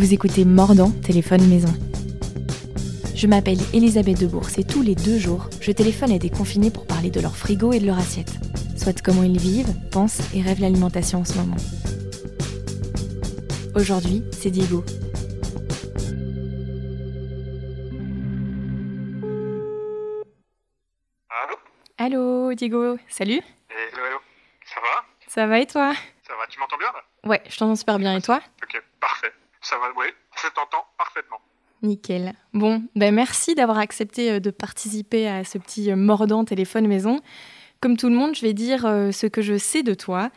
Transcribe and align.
Vous 0.00 0.14
écoutez 0.14 0.46
Mordant, 0.46 0.90
téléphone 0.90 1.46
maison. 1.46 1.68
Je 3.14 3.26
m'appelle 3.26 3.58
Elisabeth 3.74 4.18
Debourse 4.18 4.56
et 4.56 4.64
tous 4.64 4.80
les 4.80 4.94
deux 4.94 5.18
jours, 5.18 5.50
je 5.60 5.72
téléphone 5.72 6.10
à 6.10 6.18
des 6.18 6.30
confinés 6.30 6.70
pour 6.70 6.86
parler 6.86 7.10
de 7.10 7.20
leur 7.20 7.36
frigo 7.36 7.74
et 7.74 7.80
de 7.80 7.84
leur 7.84 7.98
assiette. 7.98 8.32
Soit 8.78 9.02
comment 9.02 9.24
ils 9.24 9.38
vivent, 9.38 9.74
pensent 9.92 10.22
et 10.34 10.40
rêvent 10.40 10.62
l'alimentation 10.62 11.18
en 11.18 11.26
ce 11.26 11.34
moment. 11.34 11.58
Aujourd'hui, 13.74 14.22
c'est 14.32 14.50
Diego. 14.50 14.82
Allô 21.28 21.56
Allô, 21.98 22.54
Diego, 22.54 22.96
salut 23.06 23.42
Hello, 23.68 24.06
hello. 24.06 24.18
Ça 24.64 24.80
va? 24.80 25.04
Ça 25.28 25.46
va 25.46 25.60
et 25.60 25.66
toi? 25.66 25.92
Ça 26.26 26.32
va, 26.36 26.46
tu 26.48 26.58
m'entends 26.58 26.78
bien 26.78 26.88
là? 26.88 27.28
Ouais, 27.28 27.42
je 27.50 27.58
t'entends 27.58 27.76
super 27.76 27.98
bien 27.98 28.16
et 28.16 28.22
toi? 28.22 28.40
Ça 29.70 29.78
va, 29.78 29.86
oui, 29.96 30.06
je 30.34 30.48
t'entends 30.48 30.84
parfaitement. 30.98 31.36
Nickel. 31.82 32.32
Bon, 32.52 32.82
ben 32.96 33.14
merci 33.14 33.54
d'avoir 33.54 33.78
accepté 33.78 34.32
euh, 34.32 34.40
de 34.40 34.50
participer 34.50 35.28
à 35.28 35.44
ce 35.44 35.58
petit 35.58 35.92
euh, 35.92 35.96
mordant 35.96 36.44
téléphone 36.44 36.88
maison. 36.88 37.20
Comme 37.80 37.96
tout 37.96 38.08
le 38.08 38.16
monde, 38.16 38.34
je 38.34 38.40
vais 38.40 38.52
dire 38.52 38.84
euh, 38.84 39.12
ce 39.12 39.28
que 39.28 39.42
je 39.42 39.56
sais 39.56 39.84
de 39.84 39.94
toi. 39.94 40.30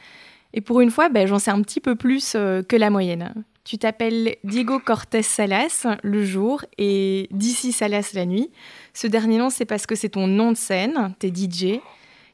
Et 0.54 0.62
pour 0.62 0.82
une 0.82 0.92
fois, 0.92 1.10
ben, 1.10 1.26
j'en 1.26 1.40
sais 1.40 1.50
un 1.50 1.64
petit 1.64 1.80
peu 1.80 1.96
plus 1.96 2.34
que 2.34 2.76
la 2.76 2.92
moyenne. 2.92 3.34
Tu 3.64 3.80
t'appelles 3.80 4.36
Diego 4.44 4.78
Cortés 4.78 5.24
Salas 5.24 5.88
le 6.04 6.24
jour 6.24 6.64
et 6.78 7.28
DC 7.32 7.74
Salas 7.74 8.12
la 8.14 8.28
nuit. 8.28 8.52
Ce 8.94 9.08
dernier 9.08 9.40
nom, 9.40 9.50
c'est 9.50 9.66
parce 9.66 9.88
que 9.88 9.96
c'est 9.96 10.10
ton 10.10 10.28
nom 10.28 10.52
de 10.52 10.58
scène, 10.58 11.16
t'es 11.18 11.30
DJ. 11.30 11.80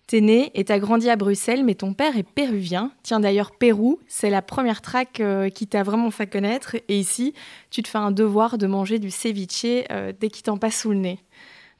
T'es 0.09 0.21
né 0.21 0.49
et 0.55 0.65
t'as 0.65 0.79
grandi 0.79 1.07
à 1.07 1.15
Bruxelles, 1.15 1.63
mais 1.63 1.75
ton 1.75 1.93
père 1.93 2.17
est 2.17 2.23
péruvien. 2.23 2.91
Tiens 3.03 3.19
d'ailleurs, 3.19 3.51
Pérou, 3.51 3.99
c'est 4.07 4.31
la 4.31 4.41
première 4.41 4.81
track 4.81 5.19
euh, 5.19 5.49
qui 5.51 5.67
t'a 5.67 5.83
vraiment 5.83 6.09
fait 6.09 6.25
connaître. 6.25 6.77
Et 6.87 6.97
ici, 6.97 7.35
tu 7.69 7.83
te 7.83 7.87
fais 7.87 7.99
un 7.99 8.09
devoir 8.09 8.57
de 8.57 8.65
manger 8.65 8.97
du 8.97 9.11
ceviche 9.11 9.85
euh, 9.91 10.11
dès 10.19 10.29
qu'il 10.29 10.41
t'en 10.41 10.57
passe 10.57 10.81
sous 10.81 10.89
le 10.89 10.95
nez. 10.95 11.19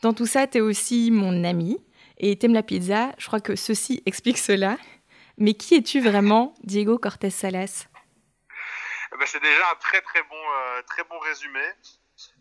Dans 0.04 0.14
tout 0.14 0.28
ça, 0.28 0.46
t'es 0.46 0.62
aussi 0.62 1.10
mon 1.10 1.44
ami 1.44 1.80
et 2.20 2.38
t'aimes 2.38 2.54
la 2.54 2.62
pizza. 2.62 3.14
Je 3.18 3.26
crois 3.26 3.40
que 3.40 3.56
ceci 3.56 4.04
explique 4.06 4.38
cela. 4.38 4.78
Mais 5.40 5.56
qui 5.56 5.74
es-tu 5.74 6.00
vraiment, 6.00 6.54
Diego 6.64 7.00
Cortés 7.00 7.32
Salas? 7.32 7.88
Eh 9.12 9.18
ben, 9.18 9.26
c'est 9.26 9.42
déjà 9.42 9.64
un 9.74 9.76
très 9.80 10.02
très 10.02 10.22
bon, 10.22 10.36
euh, 10.36 10.84
très 10.86 11.02
bon 11.10 11.18
résumé. 11.18 11.62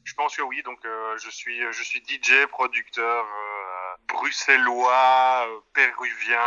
Je 0.09 0.15
pense 0.15 0.35
que 0.35 0.41
oui, 0.41 0.63
donc 0.63 0.83
euh, 0.87 1.19
je 1.19 1.29
suis 1.29 1.61
je 1.71 1.83
suis 1.83 2.03
DJ, 2.09 2.47
producteur 2.47 3.27
euh, 3.27 3.95
bruxellois, 4.09 5.47
euh, 5.47 5.61
péruvien, 5.75 6.41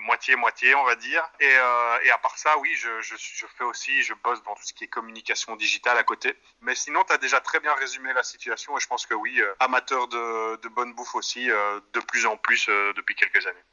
moitié 0.00 0.36
moitié 0.36 0.74
on 0.74 0.84
va 0.84 0.94
dire. 0.94 1.26
Et, 1.40 1.48
euh, 1.50 1.98
et 2.04 2.10
à 2.10 2.18
part 2.18 2.36
ça, 2.36 2.58
oui, 2.58 2.70
je, 2.74 3.00
je, 3.00 3.14
je 3.16 3.46
fais 3.56 3.64
aussi, 3.64 4.02
je 4.02 4.12
bosse 4.22 4.42
dans 4.42 4.54
tout 4.54 4.62
ce 4.62 4.74
qui 4.74 4.84
est 4.84 4.88
communication 4.88 5.56
digitale 5.56 5.96
à 5.96 6.02
côté. 6.04 6.36
Mais 6.60 6.74
sinon, 6.74 7.02
tu 7.04 7.14
as 7.14 7.16
déjà 7.16 7.40
très 7.40 7.60
bien 7.60 7.72
résumé 7.76 8.12
la 8.12 8.22
situation 8.22 8.76
et 8.76 8.80
je 8.80 8.86
pense 8.86 9.06
que 9.06 9.14
oui, 9.14 9.40
euh, 9.40 9.54
amateur 9.58 10.06
de, 10.08 10.56
de 10.56 10.68
bonne 10.68 10.92
bouffe 10.92 11.14
aussi, 11.14 11.50
euh, 11.50 11.80
de 11.94 12.00
plus 12.00 12.26
en 12.26 12.36
plus 12.36 12.68
depuis 12.94 13.14
quelques 13.14 13.46
années. 13.46 13.64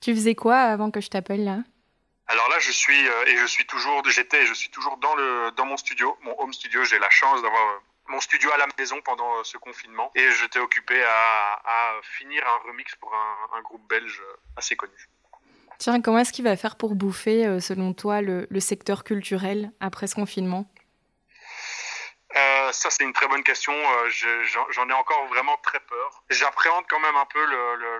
Tu 0.00 0.14
faisais 0.14 0.36
quoi 0.36 0.56
avant 0.56 0.92
que 0.92 1.00
je 1.00 1.08
t'appelle 1.08 1.42
là? 1.44 1.58
Alors 2.28 2.48
là, 2.48 2.60
je 2.60 2.70
suis 2.70 3.00
et 3.26 3.36
je 3.38 3.46
suis 3.46 3.66
toujours, 3.66 4.08
j'étais, 4.08 4.46
je 4.46 4.54
suis 4.54 4.68
toujours 4.70 4.98
dans 4.98 5.16
le 5.16 5.50
dans 5.52 5.64
mon 5.64 5.78
studio, 5.78 6.16
mon 6.22 6.38
home 6.38 6.52
studio. 6.52 6.84
J'ai 6.84 6.98
la 6.98 7.10
chance 7.10 7.42
d'avoir 7.42 7.80
mon 8.08 8.20
studio 8.20 8.50
à 8.52 8.56
la 8.56 8.66
maison 8.78 9.00
pendant 9.02 9.36
euh, 9.38 9.44
ce 9.44 9.56
confinement 9.58 10.10
et 10.14 10.30
j'étais 10.32 10.58
occupé 10.58 11.02
à, 11.02 11.60
à 11.64 12.00
finir 12.02 12.42
un 12.46 12.68
remix 12.68 12.94
pour 12.96 13.14
un, 13.14 13.58
un 13.58 13.62
groupe 13.62 13.86
belge 13.88 14.22
assez 14.56 14.76
connu. 14.76 15.08
Tiens, 15.78 16.00
comment 16.00 16.18
est-ce 16.18 16.32
qu'il 16.32 16.44
va 16.44 16.56
faire 16.56 16.76
pour 16.76 16.94
bouffer, 16.96 17.46
euh, 17.46 17.60
selon 17.60 17.94
toi, 17.94 18.20
le, 18.20 18.46
le 18.50 18.60
secteur 18.60 19.04
culturel 19.04 19.70
après 19.80 20.06
ce 20.08 20.16
confinement? 20.16 20.68
Euh, 22.36 22.72
ça, 22.72 22.90
c'est 22.90 23.04
une 23.04 23.12
très 23.12 23.28
bonne 23.28 23.42
question. 23.42 23.72
Euh, 23.72 24.08
je- 24.10 24.44
J'en 24.70 24.88
ai 24.88 24.92
encore 24.92 25.26
vraiment 25.28 25.56
très 25.62 25.80
peur. 25.80 26.24
J'appréhende 26.30 26.84
quand 26.88 27.00
même 27.00 27.16
un 27.16 27.26
peu 27.26 27.44
le, 27.46 27.76
le, 27.76 27.98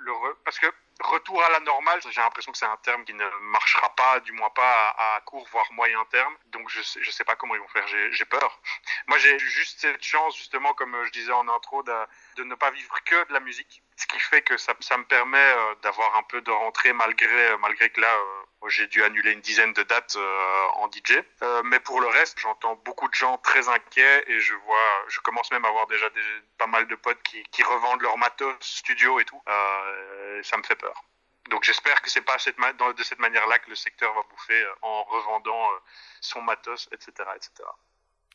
le, 0.00 0.12
parce 0.44 0.58
que 0.58 0.66
retour 1.08 1.42
à 1.42 1.50
la 1.50 1.60
normale, 1.60 2.00
j'ai 2.10 2.20
l'impression 2.20 2.52
que 2.52 2.58
c'est 2.58 2.66
un 2.66 2.76
terme 2.78 3.04
qui 3.04 3.14
ne 3.14 3.28
marchera 3.50 3.94
pas, 3.94 4.20
du 4.20 4.32
moins 4.32 4.50
pas 4.50 4.90
à, 4.90 5.20
court 5.24 5.46
voire 5.50 5.66
moyen 5.72 6.04
terme. 6.10 6.34
Donc 6.46 6.68
je 6.68 6.80
je 7.00 7.10
sais 7.10 7.24
pas 7.24 7.36
comment 7.36 7.54
ils 7.54 7.60
vont 7.60 7.68
faire. 7.68 7.86
J'ai 7.88 8.24
peur. 8.24 8.60
Moi, 9.08 9.18
j'ai 9.18 9.38
juste 9.38 9.80
cette 9.80 10.02
chance 10.02 10.36
justement, 10.36 10.74
comme 10.74 10.96
je 11.04 11.10
disais 11.12 11.32
en 11.32 11.48
intro, 11.48 11.82
de, 11.82 12.42
ne 12.42 12.54
pas 12.54 12.70
vivre 12.70 12.94
que 13.04 13.28
de 13.28 13.32
la 13.32 13.40
musique, 13.40 13.82
ce 13.96 14.06
qui 14.06 14.18
fait 14.20 14.42
que 14.42 14.56
ça, 14.56 14.74
ça 14.80 14.96
me 14.96 15.04
permet 15.04 15.38
euh, 15.38 15.74
d'avoir 15.82 16.16
un 16.16 16.22
peu 16.22 16.40
de 16.40 16.50
rentrée 16.50 16.92
malgré 16.92 17.56
malgré 17.58 17.90
que 17.90 18.00
là. 18.00 18.14
J'ai 18.66 18.86
dû 18.88 19.02
annuler 19.04 19.32
une 19.32 19.40
dizaine 19.40 19.72
de 19.72 19.82
dates 19.84 20.16
euh, 20.16 20.66
en 20.74 20.90
DJ. 20.90 21.22
Euh, 21.42 21.62
mais 21.64 21.78
pour 21.78 22.00
le 22.00 22.08
reste, 22.08 22.38
j'entends 22.40 22.74
beaucoup 22.84 23.06
de 23.08 23.14
gens 23.14 23.38
très 23.38 23.68
inquiets 23.68 24.24
et 24.26 24.40
je 24.40 24.54
vois, 24.54 25.04
je 25.08 25.20
commence 25.20 25.50
même 25.52 25.64
à 25.64 25.68
avoir 25.68 25.86
déjà 25.86 26.10
des, 26.10 26.20
pas 26.58 26.66
mal 26.66 26.88
de 26.88 26.94
potes 26.96 27.22
qui, 27.22 27.42
qui 27.44 27.62
revendent 27.62 28.02
leur 28.02 28.18
matos 28.18 28.54
studio 28.60 29.20
et 29.20 29.24
tout. 29.24 29.40
Euh, 29.48 30.42
ça 30.42 30.56
me 30.56 30.62
fait 30.64 30.74
peur. 30.74 31.04
Donc 31.50 31.62
j'espère 31.64 32.02
que 32.02 32.10
c'est 32.10 32.20
pas 32.22 32.38
cette 32.38 32.56
dans- 32.78 32.92
de 32.92 33.02
cette 33.04 33.20
manière-là 33.20 33.58
que 33.60 33.70
le 33.70 33.76
secteur 33.76 34.12
va 34.12 34.22
bouffer 34.28 34.60
euh, 34.60 34.74
en 34.82 35.04
revendant 35.04 35.66
son 36.20 36.42
matos, 36.42 36.88
etc., 36.92 37.12
etc. 37.36 37.50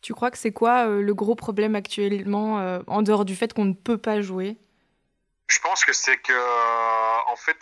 Tu 0.01 0.13
crois 0.13 0.31
que 0.31 0.37
c'est 0.37 0.51
quoi 0.53 0.85
le 0.85 1.13
gros 1.13 1.35
problème 1.35 1.75
actuellement, 1.75 2.81
en 2.87 3.01
dehors 3.03 3.23
du 3.23 3.35
fait 3.37 3.53
qu'on 3.53 3.63
ne 3.65 3.73
peut 3.73 3.97
pas 3.97 4.19
jouer? 4.21 4.57
Je 5.47 5.59
pense 5.59 5.85
que 5.85 5.93
c'est 5.93 6.17
que, 6.17 6.33
en 7.31 7.35
fait, 7.37 7.57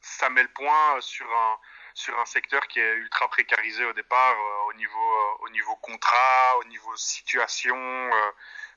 ça 0.00 0.30
met 0.30 0.42
le 0.42 0.48
point 0.54 1.00
sur 1.00 1.26
un 1.26 1.58
sur 2.00 2.18
un 2.18 2.24
secteur 2.24 2.66
qui 2.68 2.80
est 2.80 2.94
ultra 2.94 3.28
précarisé 3.28 3.84
au 3.84 3.92
départ, 3.92 4.36
euh, 4.38 4.70
au 4.70 4.72
niveau 4.74 5.08
euh, 5.22 5.44
au 5.44 5.50
niveau 5.50 5.76
contrat, 5.76 6.58
au 6.60 6.64
niveau 6.64 6.96
situation 6.96 7.76
euh, 7.76 8.30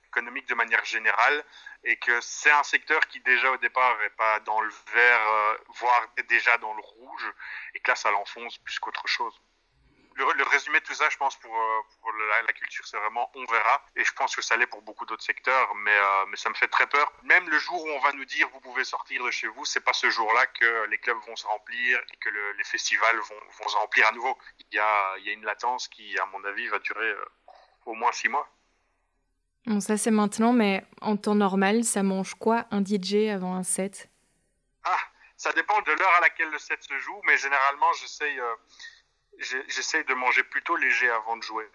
économique 0.08 0.48
de 0.48 0.56
manière 0.56 0.84
générale, 0.84 1.44
et 1.86 1.96
que 1.98 2.20
c'est 2.22 2.52
un 2.52 2.64
secteur 2.64 3.08
qui 3.08 3.22
déjà 3.22 3.50
au 3.52 3.58
départ 3.58 3.96
est 4.04 4.16
pas 4.24 4.40
dans 4.42 4.62
le 4.62 4.74
vert, 4.94 5.58
voire 5.80 6.08
déjà 6.30 6.58
dans 6.60 6.74
le 6.74 6.82
rouge, 6.82 7.34
et 7.74 7.80
que 7.80 7.92
là 7.92 7.96
ça 7.96 8.12
l'enfonce 8.12 8.58
plus 8.60 8.78
qu'autre 8.80 9.08
chose. 9.08 9.36
Le, 10.16 10.26
le 10.34 10.44
résumé 10.44 10.80
de 10.80 10.86
tout 10.86 10.94
ça, 10.94 11.10
je 11.10 11.18
pense, 11.18 11.36
pour, 11.38 11.56
euh, 11.56 11.82
pour 12.02 12.12
la, 12.14 12.42
la 12.44 12.54
culture, 12.54 12.86
c'est 12.86 12.98
vraiment 12.98 13.32
on 13.36 13.46
verra. 13.46 13.84
Et 13.96 14.04
je 14.04 14.14
pense 14.14 14.36
que 14.36 14.42
ça 14.42 14.56
l'est 14.58 14.68
pour 14.68 14.82
beaucoup 14.84 15.06
d'autres 15.06 15.24
secteurs, 15.24 15.74
mais, 15.76 15.96
euh, 15.98 16.26
mais 16.28 16.38
ça 16.38 16.50
me 16.50 16.54
fait 16.54 16.68
très 16.68 16.88
peur. 16.88 17.12
Même 17.24 17.50
le 17.50 17.58
jour 17.58 17.84
où 17.84 17.90
on 17.90 18.00
va 18.00 18.12
nous 18.14 18.26
dire 18.26 18.48
vous 18.54 18.60
pouvez 18.60 18.84
sortir 18.84 19.24
de 19.24 19.32
chez 19.32 19.48
vous, 19.48 19.66
c'est 19.66 19.82
pas 19.84 19.94
ce 19.94 20.10
jour-là 20.10 20.46
que 20.48 20.86
les 20.86 20.98
clubs 21.00 21.18
vont 21.28 21.36
se 21.36 21.48
remplir 21.48 22.00
et 22.14 22.18
que 22.18 22.30
le, 22.30 22.52
les 22.54 22.64
festivals 22.64 23.18
vont, 23.18 23.40
vont 23.60 23.68
se 23.68 23.76
remplir 23.78 24.08
à 24.08 24.12
nouveau. 24.12 24.38
Il 24.60 24.76
y 24.76 24.80
a, 24.80 25.18
il 25.18 25.26
y 25.26 25.30
a 25.30 25.34
une 25.34 25.46
latence 25.46 25.88
qui, 25.88 26.18
à 26.20 26.26
mon 26.28 26.44
avis, 26.46 26.68
va 26.68 26.80
durer 26.80 27.10
euh, 27.10 27.26
au 27.86 27.94
moins 27.94 28.12
six 28.12 28.30
mois. 28.30 28.48
Bon, 29.66 29.80
ça 29.80 29.98
c'est 29.98 30.12
maintenant, 30.12 30.52
mais 30.54 30.84
en 31.02 31.16
temps 31.18 31.36
normal, 31.36 31.86
ça 31.86 32.04
mange 32.04 32.36
quoi 32.36 32.66
un 32.72 32.84
DJ 32.84 33.30
avant 33.34 33.56
un 33.56 33.64
set? 33.64 34.10
Ah, 34.84 35.00
ça 35.38 35.54
dépend 35.54 35.82
de 35.82 35.92
l'heure 35.92 36.14
à 36.18 36.22
laquelle 36.22 36.50
le 36.50 36.60
set 36.60 36.84
se 36.84 36.98
joue, 37.00 37.22
mais 37.26 37.38
généralement, 37.38 37.92
j'essaye 37.94 38.40
euh, 38.40 38.56
j'essaye 39.40 40.04
de 40.06 40.14
manger 40.14 40.44
plutôt 40.44 40.76
léger 40.76 41.10
avant 41.10 41.38
de 41.38 41.44
jouer. 41.44 41.68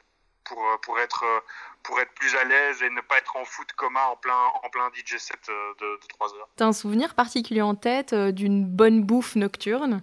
Pour, 0.44 0.66
euh, 0.66 0.78
pour, 0.78 0.98
être, 0.98 1.24
euh, 1.24 1.41
pour 1.82 2.00
être 2.00 2.12
plus 2.14 2.34
à 2.34 2.44
l'aise 2.44 2.82
et 2.82 2.88
ne 2.88 3.02
pas 3.02 3.19
être 3.19 3.36
en 3.36 3.44
foot 3.44 3.70
commun 3.74 4.04
en 4.04 4.16
plein, 4.16 4.46
en 4.62 4.70
plein 4.70 4.91
DJ 4.94 5.19
set 5.19 5.38
euh, 5.50 5.74
de, 5.78 6.00
de 6.00 6.06
3 6.08 6.34
heures. 6.36 6.48
T'as 6.56 6.64
un 6.64 6.72
souvenir 6.72 7.14
particulier 7.14 7.60
en 7.60 7.74
tête 7.74 8.14
d'une 8.14 8.64
bonne 8.64 9.02
bouffe 9.02 9.36
nocturne? 9.36 10.02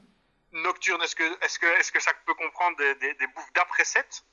Nocturne, 0.51 1.01
est-ce 1.01 1.15
que, 1.15 1.23
est 1.23 1.57
que, 1.59 1.65
est 1.65 1.91
que 1.91 1.99
ça 2.01 2.11
peut 2.27 2.35
comprendre 2.35 2.77
des, 2.77 2.93
des, 2.95 3.13
des 3.15 3.27
bouffes 3.27 3.51
d'après 3.55 3.85
set? 3.85 4.23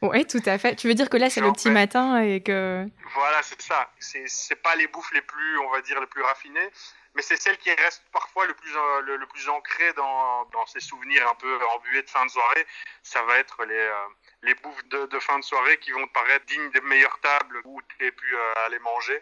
Ouais, 0.00 0.24
tout 0.24 0.42
à 0.46 0.58
fait. 0.58 0.74
Tu 0.74 0.88
veux 0.88 0.94
dire 0.94 1.10
que 1.10 1.16
là 1.16 1.28
c'est 1.28 1.40
le 1.40 1.52
petit 1.52 1.70
matin 1.70 2.20
et 2.20 2.42
que... 2.42 2.86
Voilà, 3.14 3.42
c'est 3.42 3.60
ça. 3.60 3.90
C'est 3.98 4.24
c'est 4.26 4.56
pas 4.56 4.74
les 4.76 4.86
bouffes 4.86 5.12
les 5.12 5.22
plus, 5.22 5.58
on 5.58 5.70
va 5.70 5.82
dire, 5.82 6.00
les 6.00 6.06
plus 6.06 6.22
raffinées, 6.22 6.70
mais 7.18 7.22
c'est 7.22 7.34
celles 7.34 7.58
qui 7.58 7.72
restent 7.72 8.08
parfois 8.12 8.46
le 8.46 8.54
plus, 8.54 8.76
euh, 8.76 9.00
le, 9.00 9.50
ancrées 9.50 9.92
dans, 9.94 10.44
dans 10.52 10.64
ces 10.66 10.78
souvenirs 10.78 11.28
un 11.28 11.34
peu 11.34 11.66
embués 11.74 12.04
de 12.04 12.08
fin 12.08 12.24
de 12.24 12.30
soirée. 12.30 12.64
Ça 13.02 13.20
va 13.24 13.38
être 13.38 13.64
les, 13.64 13.74
euh, 13.74 14.54
bouffes 14.62 14.84
de, 14.84 15.18
fin 15.18 15.36
de 15.36 15.42
soirée 15.42 15.78
qui 15.78 15.90
vont 15.90 16.06
te 16.06 16.12
paraître 16.12 16.46
dignes 16.46 16.70
des 16.70 16.80
meilleures 16.82 17.18
tables 17.18 17.60
où 17.64 17.82
tu 17.82 18.06
as 18.06 18.12
pu 18.12 18.36
euh, 18.36 18.66
aller 18.66 18.78
manger, 18.78 19.20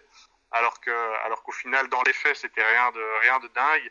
alors 0.51 0.79
qu'au 1.43 1.53
final, 1.53 1.89
dans 1.89 2.03
les 2.03 2.13
faits, 2.13 2.37
c'était 2.37 2.63
rien 2.63 2.91
de, 2.91 3.49
dingue. 3.49 3.91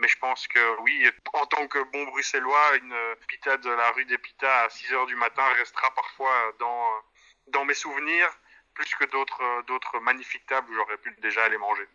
Mais 0.00 0.08
je 0.08 0.18
pense 0.18 0.46
que 0.48 0.80
oui, 0.82 1.10
en 1.32 1.46
tant 1.46 1.66
que 1.66 1.82
bon 1.84 2.04
bruxellois, 2.08 2.76
une 2.76 3.16
pita 3.26 3.56
de 3.56 3.70
la 3.70 3.90
rue 3.92 4.04
des 4.04 4.18
Pitas 4.18 4.64
à 4.64 4.68
6 4.68 4.92
heures 4.92 5.06
du 5.06 5.16
matin 5.16 5.44
restera 5.54 5.90
parfois 5.94 6.52
dans, 6.58 7.64
mes 7.64 7.72
souvenirs 7.72 8.28
plus 8.74 8.94
que 8.96 9.06
d'autres 9.06 10.00
magnifiques 10.00 10.44
tables 10.44 10.70
où 10.70 10.74
j'aurais 10.74 10.98
pu 10.98 11.10
déjà 11.22 11.44
aller 11.44 11.56
manger. 11.56 11.88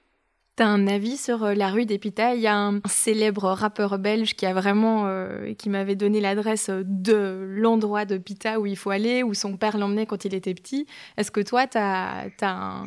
T'as 0.62 0.68
un 0.68 0.86
avis 0.86 1.18
sur 1.18 1.44
euh, 1.44 1.54
la 1.56 1.69
rue 1.69 1.88
des 1.88 1.98
Pitas 1.98 2.36
Il 2.36 2.42
y 2.42 2.46
a 2.46 2.56
un 2.56 2.81
célèbre 2.86 3.50
rappeur 3.50 3.98
belge 3.98 4.36
qui 4.36 4.46
a 4.46 4.54
vraiment, 4.54 5.08
euh, 5.08 5.56
qui 5.56 5.69
m'avait 5.72 5.96
donné 5.96 6.22
l'adresse 6.22 6.69
de 6.69 7.48
l'endroit 7.50 8.06
de 8.06 8.19
Pita 8.19 8.60
où 8.60 8.68
il 8.68 8.78
faut 8.78 8.92
aller, 8.92 9.24
où 9.24 9.34
son 9.34 9.58
père 9.58 9.75
l'emmenait 9.75 10.06
quand 10.06 10.24
il 10.24 10.36
était 10.36 10.54
petit. 10.54 10.86
Est-ce 11.18 11.31
que 11.31 11.40
toi, 11.40 11.66
t'as 11.66 12.25
as 12.42 12.46
un, 12.46 12.84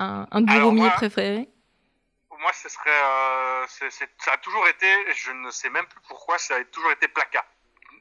un, 0.00 0.26
un 0.28 0.48
Alors, 0.48 0.72
moi- 0.72 0.90
préféré 0.90 1.48
Moi, 2.36 2.52
ce 2.52 2.68
serait, 2.68 2.90
euh, 2.90 3.64
ça 4.18 4.32
a 4.32 4.38
toujours 4.38 4.66
été, 4.66 4.88
je 5.14 5.30
ne 5.30 5.52
sais 5.52 5.70
même 5.70 5.86
plus 5.86 6.00
pourquoi, 6.08 6.36
ça 6.38 6.56
a 6.56 6.64
toujours 6.64 6.90
été 6.90 7.06
Placa. 7.06 7.44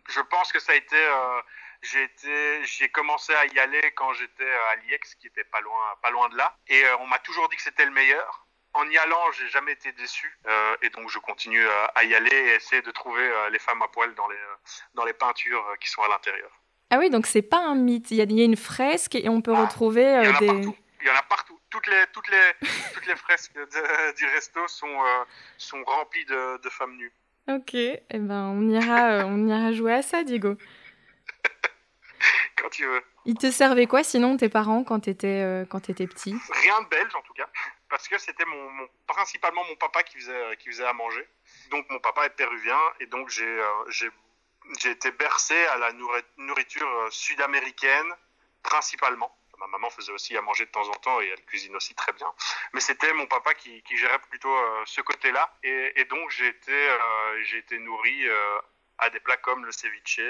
Je 0.09 0.21
pense 0.21 0.51
que 0.51 0.57
ça 0.59 0.71
a 0.71 0.75
été, 0.75 0.95
euh, 0.95 1.41
j'ai 2.63 2.89
commencé 2.89 3.31
à 3.35 3.45
y 3.45 3.59
aller 3.59 3.93
quand 3.95 4.11
j'étais 4.13 4.49
à 4.71 4.75
l'IEX, 4.77 5.13
qui 5.13 5.27
était 5.27 5.43
pas 5.43 5.61
loin, 5.61 5.83
pas 6.01 6.09
loin 6.09 6.29
de 6.29 6.35
là. 6.35 6.57
Et 6.67 6.81
on 6.99 7.05
m'a 7.05 7.19
toujours 7.19 7.47
dit 7.49 7.57
que 7.57 7.61
c'était 7.61 7.85
le 7.85 7.91
meilleur 7.91 8.46
en 8.77 8.89
y 8.89 8.97
allant, 8.97 9.31
j'ai 9.31 9.47
jamais 9.49 9.73
été 9.73 9.91
déçu. 9.93 10.37
Euh, 10.47 10.75
et 10.81 10.89
donc, 10.89 11.09
je 11.09 11.19
continue 11.19 11.65
à, 11.95 12.03
y 12.03 12.13
aller 12.13 12.35
et 12.35 12.55
essayer 12.55 12.81
de 12.81 12.91
trouver 12.91 13.27
euh, 13.27 13.49
les 13.49 13.59
femmes 13.59 13.81
à 13.81 13.87
poil 13.87 14.13
dans 14.15 14.27
les, 14.27 14.35
euh, 14.35 14.55
dans 14.93 15.03
les 15.03 15.13
peintures 15.13 15.65
qui 15.79 15.89
sont 15.89 16.03
à 16.03 16.07
l'intérieur. 16.07 16.51
Ah 16.89 16.99
oui, 16.99 17.09
donc 17.09 17.25
c'est 17.25 17.41
pas 17.41 17.59
un 17.59 17.75
mythe. 17.75 18.11
Il 18.11 18.17
y, 18.17 18.21
a, 18.21 18.45
une 18.45 18.55
fresque 18.55 19.15
et 19.15 19.27
on 19.29 19.41
peut 19.41 19.53
ah, 19.55 19.65
retrouver 19.65 20.03
il 20.03 20.29
y 20.29 20.33
en 20.33 20.39
des. 20.39 20.47
Partout. 20.47 20.77
Il 21.01 21.07
y 21.07 21.09
en 21.09 21.15
a 21.15 21.23
partout. 21.23 21.59
Toutes 21.69 21.87
les, 21.87 22.03
toutes 22.13 22.29
les, 22.29 22.67
toutes 22.93 23.05
les 23.07 23.15
fresques 23.15 23.53
du 24.17 24.25
resto 24.27 24.67
sont, 24.67 24.97
sont 25.57 25.83
remplies 25.83 26.25
de, 26.25 26.61
de, 26.61 26.69
femmes 26.69 26.95
nues. 26.95 27.11
Ok, 27.49 27.73
eh 27.73 27.99
ben, 28.13 28.53
on, 28.55 28.69
ira, 28.69 29.25
on 29.25 29.47
ira 29.47 29.73
jouer 29.73 29.93
à 29.93 30.01
ça, 30.01 30.23
Diego. 30.23 30.55
quand 32.61 32.69
tu 32.69 32.85
veux. 32.85 33.03
Ils 33.25 33.37
te 33.37 33.51
servaient 33.51 33.87
quoi 33.87 34.03
sinon, 34.03 34.37
tes 34.37 34.49
parents, 34.49 34.83
quand 34.83 35.01
tu 35.01 35.09
étais, 35.09 35.65
quand 35.69 35.89
étais 35.89 36.07
petit? 36.07 36.35
Rien 36.63 36.81
de 36.81 36.87
belge 36.87 37.15
en 37.15 37.21
tout 37.21 37.33
cas 37.33 37.49
parce 37.89 38.07
que 38.07 38.17
c'était 38.17 38.45
mon, 38.45 38.89
principalement 39.07 39.63
mon 39.65 39.75
papa 39.75 40.03
qui 40.03 40.17
faisait, 40.17 40.57
qui 40.57 40.69
faisait 40.69 40.85
à 40.85 40.93
manger. 40.93 41.27
Donc 41.71 41.89
mon 41.89 41.99
papa 41.99 42.25
est 42.25 42.31
péruvien 42.31 42.79
et 42.99 43.05
donc 43.07 43.29
j'ai 43.29 43.45
euh, 43.45 43.91
j'ai 44.79 44.91
été 44.91 45.11
bercé 45.11 45.55
à 45.67 45.77
la 45.77 45.91
nourriture 46.37 46.87
euh, 46.87 47.09
sud-américaine 47.09 48.13
principalement. 48.63 49.33
Ma 49.59 49.67
maman 49.67 49.89
faisait 49.89 50.11
aussi 50.11 50.37
à 50.37 50.41
manger 50.41 50.65
de 50.65 50.71
temps 50.71 50.87
en 50.87 50.93
temps 50.93 51.19
et 51.19 51.27
elle 51.29 51.43
cuisine 51.45 51.75
aussi 51.75 51.95
très 51.95 52.11
bien. 52.13 52.31
Mais 52.73 52.79
c'était 52.79 53.11
mon 53.13 53.25
papa 53.25 53.55
qui, 53.55 53.81
gérait 53.95 54.19
plutôt 54.29 54.55
euh, 54.55 54.83
ce 54.85 55.01
côté-là. 55.01 55.51
Et, 55.63 56.05
donc 56.05 56.29
j'ai 56.29 56.47
été, 56.47 56.97
j'ai 57.45 57.57
été 57.57 57.79
nourri 57.79 58.27
à 58.99 59.09
des 59.09 59.19
plats 59.19 59.37
comme 59.37 59.65
le 59.65 59.71
ceviche, 59.71 60.21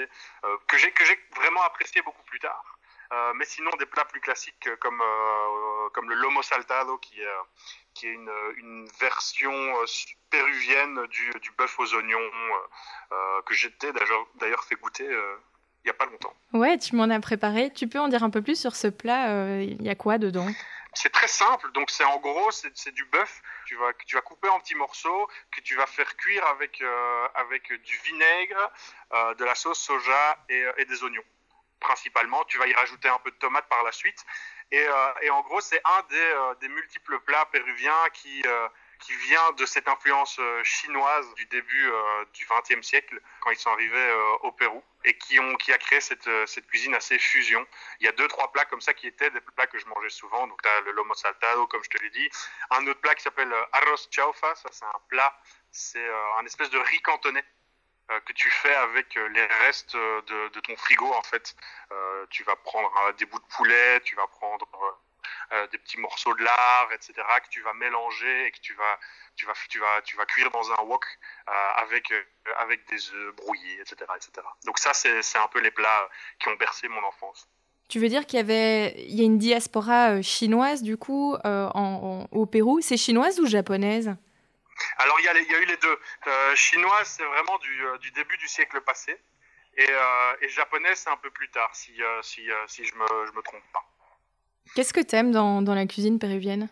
que 0.66 0.78
j'ai 0.78 1.28
vraiment 1.36 1.62
apprécié 1.62 2.00
beaucoup 2.00 2.22
plus 2.22 2.38
tard. 2.38 2.77
Euh, 3.10 3.32
mais 3.36 3.44
sinon, 3.46 3.70
des 3.78 3.86
plats 3.86 4.04
plus 4.04 4.20
classiques 4.20 4.68
comme, 4.80 5.00
euh, 5.00 5.88
comme 5.94 6.10
le 6.10 6.14
lomo 6.16 6.42
saltado, 6.42 6.98
qui 6.98 7.20
est, 7.20 7.36
qui 7.94 8.06
est 8.06 8.12
une, 8.12 8.30
une 8.56 8.88
version 9.00 9.52
euh, 9.52 9.84
péruvienne 10.30 11.06
du, 11.06 11.30
du 11.40 11.50
bœuf 11.52 11.78
aux 11.78 11.94
oignons, 11.94 12.30
que 13.46 13.54
j'étais 13.54 13.92
d'ailleurs 13.92 14.64
fait 14.64 14.76
goûter 14.76 15.06
il 15.06 15.84
n'y 15.84 15.90
a 15.90 15.94
pas 15.94 16.06
longtemps. 16.06 16.34
Ouais, 16.52 16.76
tu 16.76 16.96
m'en 16.96 17.08
as 17.08 17.20
préparé. 17.20 17.72
Tu 17.72 17.88
peux 17.88 17.98
en 17.98 18.08
dire 18.08 18.22
un 18.22 18.30
peu 18.30 18.42
plus 18.42 18.60
sur 18.60 18.76
ce 18.76 18.88
plat 18.88 19.62
Il 19.62 19.80
y 19.80 19.88
a 19.88 19.94
quoi 19.94 20.18
dedans? 20.18 20.48
C'est 20.92 21.10
très 21.10 21.28
simple, 21.28 21.70
donc 21.72 21.90
c'est 21.90 22.04
en 22.04 22.18
gros 22.18 22.50
c'est 22.50 22.90
du 22.90 23.04
bœuf 23.06 23.40
tu 23.66 23.76
vas, 23.76 23.92
que 23.92 24.04
tu 24.04 24.16
vas 24.16 24.22
couper 24.22 24.48
en 24.48 24.58
petits 24.58 24.74
morceaux, 24.74 25.28
que 25.52 25.60
tu 25.60 25.76
vas 25.76 25.86
faire 25.86 26.14
cuire 26.16 26.44
avec, 26.46 26.82
avec 27.34 27.72
du 27.82 27.96
vinaigre, 28.04 28.72
de 29.38 29.44
la 29.44 29.54
sauce 29.54 29.78
soja 29.78 30.44
et, 30.48 30.64
et 30.78 30.84
des 30.84 31.02
oignons 31.04 31.22
principalement. 31.80 32.44
Tu 32.44 32.58
vas 32.58 32.66
y 32.66 32.74
rajouter 32.74 33.08
un 33.08 33.18
peu 33.18 33.30
de 33.30 33.36
tomate 33.36 33.68
par 33.68 33.82
la 33.82 33.92
suite. 33.92 34.24
Et, 34.70 34.86
euh, 34.86 35.12
et 35.22 35.30
en 35.30 35.40
gros, 35.42 35.60
c'est 35.60 35.80
un 35.84 36.02
des, 36.10 36.16
euh, 36.16 36.68
multiples 36.68 37.18
plats 37.20 37.46
péruviens 37.46 38.08
qui, 38.12 38.42
euh, 38.46 38.68
qui 39.00 39.14
vient 39.14 39.52
de 39.52 39.64
cette 39.64 39.88
influence 39.88 40.40
chinoise 40.64 41.32
du 41.34 41.46
début 41.46 41.92
du 42.34 42.46
XXe 42.46 42.84
siècle, 42.84 43.22
quand 43.40 43.50
ils 43.50 43.56
sont 43.56 43.70
arrivés 43.70 44.12
au 44.42 44.50
Pérou, 44.50 44.82
et 45.04 45.16
qui, 45.16 45.38
a 45.38 45.78
créé 45.78 46.00
cette, 46.00 46.28
cette 46.46 46.66
cuisine 46.66 46.96
assez 46.96 47.16
fusion. 47.16 47.64
Il 48.00 48.06
y 48.06 48.08
a 48.08 48.12
deux, 48.12 48.26
trois 48.26 48.50
plats 48.50 48.64
comme 48.64 48.80
ça 48.80 48.94
qui 48.94 49.06
étaient 49.06 49.30
des 49.30 49.40
plats 49.40 49.68
que 49.68 49.78
je 49.78 49.86
mangeais 49.86 50.10
souvent. 50.10 50.48
Donc, 50.48 50.60
tu 50.62 50.68
as 50.68 50.80
le 50.80 50.90
lomo 50.90 51.14
saltado, 51.14 51.68
comme 51.68 51.84
je 51.84 51.90
te 51.90 52.02
l'ai 52.02 52.10
dit. 52.10 52.28
Un 52.70 52.84
autre 52.88 53.00
plat 53.00 53.14
qui 53.14 53.22
s'appelle 53.22 53.54
arroz 53.70 54.08
chaufa, 54.10 54.56
ça 54.56 54.68
c'est 54.72 54.84
un 54.84 55.00
plat, 55.08 55.40
c'est 55.70 56.10
un 56.38 56.44
espèce 56.44 56.70
de 56.70 56.78
riz 56.78 57.00
cantonais 57.02 57.44
que 58.24 58.32
tu 58.32 58.50
fais 58.50 58.74
avec 58.74 59.16
euh, 59.16 59.28
les 59.28 59.46
restes 59.64 59.94
euh, 59.94 60.22
de, 60.22 60.48
de 60.48 60.60
ton 60.60 60.76
frigo 60.76 61.12
en 61.12 61.22
fait. 61.22 61.54
tu 62.30 62.42
vas 62.44 62.56
prendre 62.56 62.90
des 63.18 63.26
bouts 63.26 63.38
de 63.38 63.54
poulet, 63.56 64.00
tu 64.00 64.14
vas 64.16 64.26
prendre 64.26 64.66
des 65.72 65.78
petits 65.78 65.98
morceaux 65.98 66.34
de 66.34 66.42
lard, 66.42 66.88
etc., 66.92 67.14
que 67.42 67.48
tu 67.48 67.62
vas 67.62 67.72
mélanger 67.74 68.46
et 68.46 68.50
que 68.50 68.60
tu 68.60 68.74
vas, 68.74 68.98
tu 69.34 69.46
vas, 69.46 69.54
tu 69.68 69.78
vas, 69.78 70.02
tu 70.02 70.16
vas 70.16 70.26
cuire 70.26 70.50
dans 70.50 70.70
un 70.72 70.82
wok 70.82 71.04
avec, 71.76 72.12
avec 72.58 72.86
des 72.88 73.10
œufs 73.12 73.34
brouillés, 73.36 73.80
etc., 73.80 73.96
etc. 74.16 74.46
Donc 74.66 74.78
ça, 74.78 74.92
c'est 74.92 75.38
un 75.38 75.48
peu 75.48 75.60
les 75.60 75.70
plats 75.70 76.08
qui 76.38 76.48
ont 76.48 76.56
bercé 76.56 76.88
mon 76.88 77.02
enfance. 77.02 77.48
Tu 77.88 77.98
veux 77.98 78.08
dire 78.08 78.26
qu'il 78.26 78.38
y 78.38 78.40
avait, 78.40 78.94
il 78.98 79.14
y 79.14 79.22
a 79.22 79.24
une 79.24 79.38
diaspora 79.38 80.20
chinoise 80.20 80.82
du 80.82 80.98
coup 80.98 81.34
en, 81.44 82.26
au 82.30 82.46
Pérou? 82.46 82.80
C'est 82.82 82.98
chinoise 82.98 83.40
ou 83.40 83.46
japonaise? 83.46 84.16
Alors 84.98 85.18
il 85.20 85.24
y, 85.24 85.28
a, 85.28 85.60
eu 85.60 85.64
les 85.64 85.76
deux. 85.76 86.00
Euh, 86.26 86.54
chinois, 86.56 87.04
c'est 87.04 87.24
vraiment 87.24 87.58
du, 87.58 87.84
euh, 87.84 87.98
début 88.14 88.36
du 88.38 88.48
siècle 88.48 88.80
passé. 88.80 89.16
Et, 89.76 89.88
euh, 89.88 90.48
japonais, 90.48 90.94
c'est 90.94 91.10
un 91.10 91.16
peu 91.16 91.30
plus 91.30 91.48
tard, 91.50 91.70
si, 91.74 91.92
si, 92.22 92.44
je 92.46 92.94
ne 92.94 92.98
me, 92.98 93.32
me, 93.32 93.42
trompe 93.42 93.62
pas. 93.72 93.84
Qu'est-ce 94.74 94.92
que 94.92 95.00
tu 95.00 95.14
aimes 95.16 95.30
dans, 95.30 95.62
dans, 95.62 95.74
la 95.74 95.86
cuisine 95.86 96.18
péruvienne? 96.18 96.68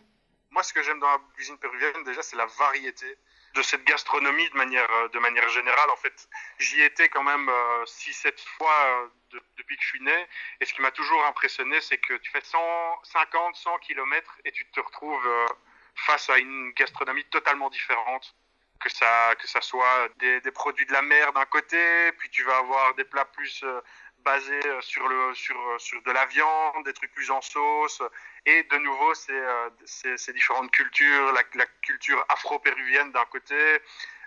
Moi, 0.50 0.62
ce 0.62 0.72
que 0.72 0.82
j'aime 0.82 0.98
dans 0.98 1.10
la 1.10 1.20
cuisine 1.34 1.58
péruvienne, 1.58 2.02
déjà, 2.04 2.22
c'est 2.22 2.36
la 2.36 2.46
variété 2.46 3.06
de 3.54 3.62
cette 3.62 3.84
gastronomie 3.84 4.48
de 4.50 4.56
manière, 4.56 4.88
de 5.10 5.18
manière 5.18 5.48
générale. 5.50 5.90
En 5.90 5.96
fait, 5.96 6.28
j'y 6.58 6.82
étais 6.82 7.08
quand 7.08 7.22
même 7.22 7.48
6-7 7.84 8.34
fois 8.58 9.10
depuis 9.56 9.76
que 9.76 9.82
je 9.82 9.88
suis 9.88 10.02
né. 10.02 10.26
Et 10.60 10.66
ce 10.66 10.74
qui 10.74 10.82
m'a 10.82 10.90
toujours 10.90 11.24
impressionné, 11.26 11.80
c'est 11.80 11.98
que 11.98 12.14
tu 12.14 12.30
fais 12.30 12.42
150, 12.42 13.56
100 13.56 13.78
km 13.78 14.38
et 14.44 14.52
tu 14.52 14.66
te 14.70 14.80
retrouves 14.80 15.26
face 15.96 16.28
à 16.30 16.38
une 16.38 16.70
gastronomie 16.72 17.24
totalement 17.24 17.70
différente. 17.70 18.34
Que 18.78 18.90
ça, 18.90 19.34
que 19.40 19.48
ça 19.48 19.62
soit 19.62 20.08
des, 20.18 20.40
produits 20.50 20.84
de 20.84 20.92
la 20.92 21.00
mer 21.00 21.32
d'un 21.32 21.46
côté, 21.46 22.12
puis 22.18 22.28
tu 22.28 22.44
vas 22.44 22.58
avoir 22.58 22.94
des 22.94 23.04
plats 23.04 23.24
plus 23.24 23.62
euh, 23.64 23.80
basés 24.18 24.60
euh, 24.66 24.80
sur, 24.82 25.08
le, 25.08 25.34
sur, 25.34 25.58
euh, 25.58 25.78
sur 25.78 26.00
de 26.02 26.10
la 26.12 26.26
viande, 26.26 26.84
des 26.84 26.92
trucs 26.92 27.12
plus 27.12 27.30
en 27.30 27.40
sauce. 27.40 28.02
Et 28.44 28.64
de 28.64 28.76
nouveau, 28.76 29.14
ces 29.14 30.32
différentes 30.34 30.70
cultures, 30.72 31.32
la, 31.32 31.42
la 31.54 31.66
culture 31.80 32.22
afro-péruvienne 32.28 33.12
d'un 33.12 33.24
côté, 33.24 33.80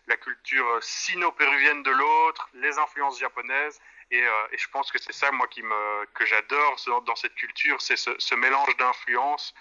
la 0.07 0.17
culture 0.17 0.83
sino-péruvienne 0.83 1.83
de 1.83 1.91
l'autre, 1.91 2.49
les 2.53 2.79
influences 2.79 3.19
japonaises. 3.19 3.79
Et, 4.09 4.17
et, 4.17 4.57
je 4.57 4.67
pense 4.69 4.91
que 4.91 4.97
c'est 4.97 5.13
ça, 5.13 5.31
moi, 5.31 5.47
qui 5.47 5.61
me, 5.61 6.05
que 6.15 6.25
j'adore 6.25 7.03
dans 7.05 7.15
cette 7.15 7.35
culture, 7.35 7.79
c'est 7.79 7.95
ce, 7.95 8.09
ce, 8.17 8.33
mélange 8.33 8.75
d'influences 8.77 9.53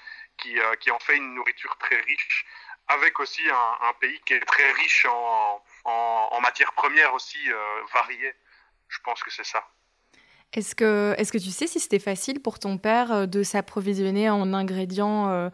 euh, 0.46 0.74
qui, 0.76 0.90
en 0.90 0.98
fait 0.98 1.16
une 1.16 1.34
nourriture 1.34 1.76
très 1.78 2.00
riche, 2.00 2.46
avec 2.88 3.20
aussi 3.20 3.42
un, 3.50 3.92
pays 4.00 4.18
qui 4.24 4.34
est 4.34 4.40
très 4.40 4.70
riche 4.72 5.06
en, 5.06 5.62
en, 5.84 6.40
matières 6.40 6.72
premières 6.72 7.12
aussi 7.12 7.38
euh, 7.50 7.56
variées. 7.92 8.34
Je 8.88 8.98
pense 9.04 9.22
que 9.22 9.30
c'est 9.30 9.44
ça. 9.44 9.62
Est-ce 10.54 10.74
que, 10.74 11.14
est 11.18 11.30
que 11.30 11.36
tu 11.36 11.50
sais 11.50 11.66
si 11.66 11.80
c'était 11.80 11.98
facile 11.98 12.40
pour 12.40 12.58
ton 12.58 12.78
père 12.78 13.12
euh, 13.12 13.26
de 13.26 13.42
s'approvisionner 13.42 14.30
en 14.30 14.54
ingrédients, 14.54 15.50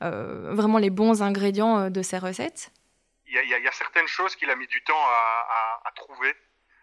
vraiment 0.00 0.78
les 0.78 0.90
bons 0.90 1.22
ingrédients 1.22 1.90
de 1.90 2.02
ses 2.02 2.18
recettes? 2.18 2.70
Il 3.26 3.34
y, 3.34 3.38
a, 3.38 3.42
il 3.42 3.64
y, 3.64 3.68
a, 3.68 3.72
certaines 3.72 4.06
choses 4.06 4.36
qu'il 4.36 4.48
a 4.50 4.54
mis 4.54 4.68
du 4.68 4.84
temps 4.84 5.04
à, 5.08 5.82
à, 5.84 5.90
trouver 5.96 6.32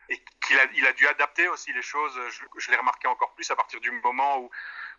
et 0.10 0.22
qu'il 0.46 0.60
a, 0.60 0.66
il 0.76 0.86
a 0.86 0.92
dû 0.92 1.08
adapter 1.08 1.48
aussi 1.48 1.72
les 1.72 1.82
choses. 1.82 2.20
Je, 2.30 2.44
je 2.58 2.72
l'ai 2.72 2.76
remarqué 2.76 3.08
encore 3.08 3.34
plus 3.34 3.50
à 3.50 3.56
partir 3.56 3.80
du 3.80 3.92
moment 3.92 4.40
où 4.40 4.52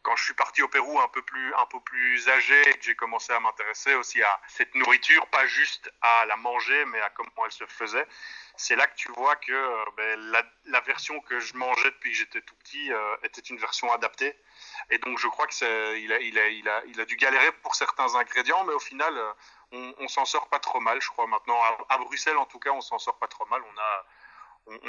quand 0.04 0.14
je 0.16 0.24
suis 0.24 0.34
parti 0.34 0.62
au 0.62 0.68
Pérou 0.68 1.00
un 1.00 1.08
peu 1.08 1.22
plus, 1.22 1.54
un 1.54 1.66
peu 1.66 1.80
plus 1.80 2.28
âgé 2.28 2.62
j'ai 2.80 2.94
commencé 2.94 3.32
à 3.32 3.40
m'intéresser 3.40 3.94
aussi 3.94 4.22
à 4.22 4.40
cette 4.48 4.74
nourriture, 4.74 5.26
pas 5.28 5.46
juste 5.46 5.90
à 6.02 6.26
la 6.26 6.36
manger, 6.36 6.84
mais 6.86 7.00
à 7.00 7.10
comment 7.10 7.44
elle 7.44 7.52
se 7.52 7.66
faisait, 7.66 8.06
c'est 8.56 8.76
là 8.76 8.86
que 8.86 8.94
tu 8.94 9.10
vois 9.12 9.34
que 9.36 9.52
euh, 9.52 9.84
ben, 9.96 10.42
la, 10.66 10.80
version 10.82 11.18
que 11.20 11.40
je 11.40 11.56
mangeais 11.56 11.90
depuis 11.90 12.12
que 12.12 12.18
j'étais 12.18 12.42
tout 12.42 12.54
petit 12.56 12.92
euh, 12.92 13.16
était 13.22 13.40
une 13.40 13.56
version 13.56 13.90
adaptée. 13.92 14.36
Et 14.90 14.98
donc 14.98 15.18
je 15.18 15.26
crois 15.28 15.46
que 15.46 15.54
c'est, 15.54 16.02
il 16.02 16.12
a, 16.12 16.20
il 16.20 16.38
a, 16.38 16.48
il 16.48 16.68
a, 16.68 16.82
il 16.86 17.00
a 17.00 17.04
dû 17.06 17.16
galérer 17.16 17.50
pour 17.62 17.74
certains 17.74 18.14
ingrédients, 18.14 18.62
mais 18.64 18.74
au 18.74 18.80
final, 18.80 19.16
euh, 19.16 19.92
on, 19.98 20.08
s'en 20.08 20.26
sort 20.26 20.48
pas 20.48 20.60
trop 20.60 20.80
mal, 20.80 21.00
je 21.00 21.08
crois 21.08 21.26
maintenant. 21.26 21.58
À, 21.88 21.98
Bruxelles, 21.98 22.36
en 22.36 22.46
tout 22.46 22.58
cas, 22.58 22.70
on 22.70 22.82
s'en 22.82 22.98
sort 22.98 23.18
pas 23.18 23.26
trop 23.26 23.46
mal. 23.46 23.62
On 23.62 23.80
a, 23.80 24.06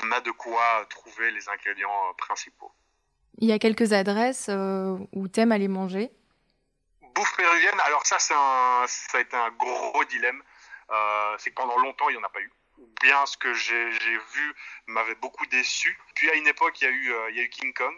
on 0.04 0.12
a 0.12 0.20
de 0.20 0.32
quoi 0.32 0.86
trouver 0.90 1.32
les 1.32 1.50
ingrédients 1.50 2.14
principaux. 2.16 2.72
Il 3.40 3.48
y 3.48 3.52
a 3.52 3.60
quelques 3.60 3.92
adresses 3.92 4.48
euh, 4.50 4.98
où 5.14 5.28
t'aimes 5.28 5.52
aller 5.52 5.68
manger 5.68 6.10
Bouffe 7.14 7.36
péruvienne, 7.38 7.80
alors 7.86 8.06
ça, 8.06 8.20
ça 8.20 8.38
a 8.38 9.20
été 9.20 9.36
un 9.36 9.52
gros 9.52 10.04
dilemme. 10.06 10.42
Euh, 10.90 11.36
c'est 11.38 11.50
que 11.50 11.56
pendant 11.56 11.78
longtemps, 11.78 12.10
il 12.10 12.14
n'y 12.14 12.22
en 12.22 12.26
a 12.26 12.30
pas 12.30 12.42
eu. 12.42 12.52
Ou 12.78 12.90
bien 13.02 13.26
ce 13.26 13.38
que 13.38 13.54
j'ai 13.54 13.90
vu 13.90 14.56
m'avait 14.88 15.16
beaucoup 15.16 15.46
déçu. 15.46 15.98
Puis 16.14 16.30
à 16.30 16.36
une 16.36 16.48
époque, 16.48 16.82
il 16.82 16.84
y 16.84 16.88
a 16.88 16.92
eu, 16.92 17.14
euh, 17.14 17.48
King 17.52 17.74
Kong, 17.74 17.96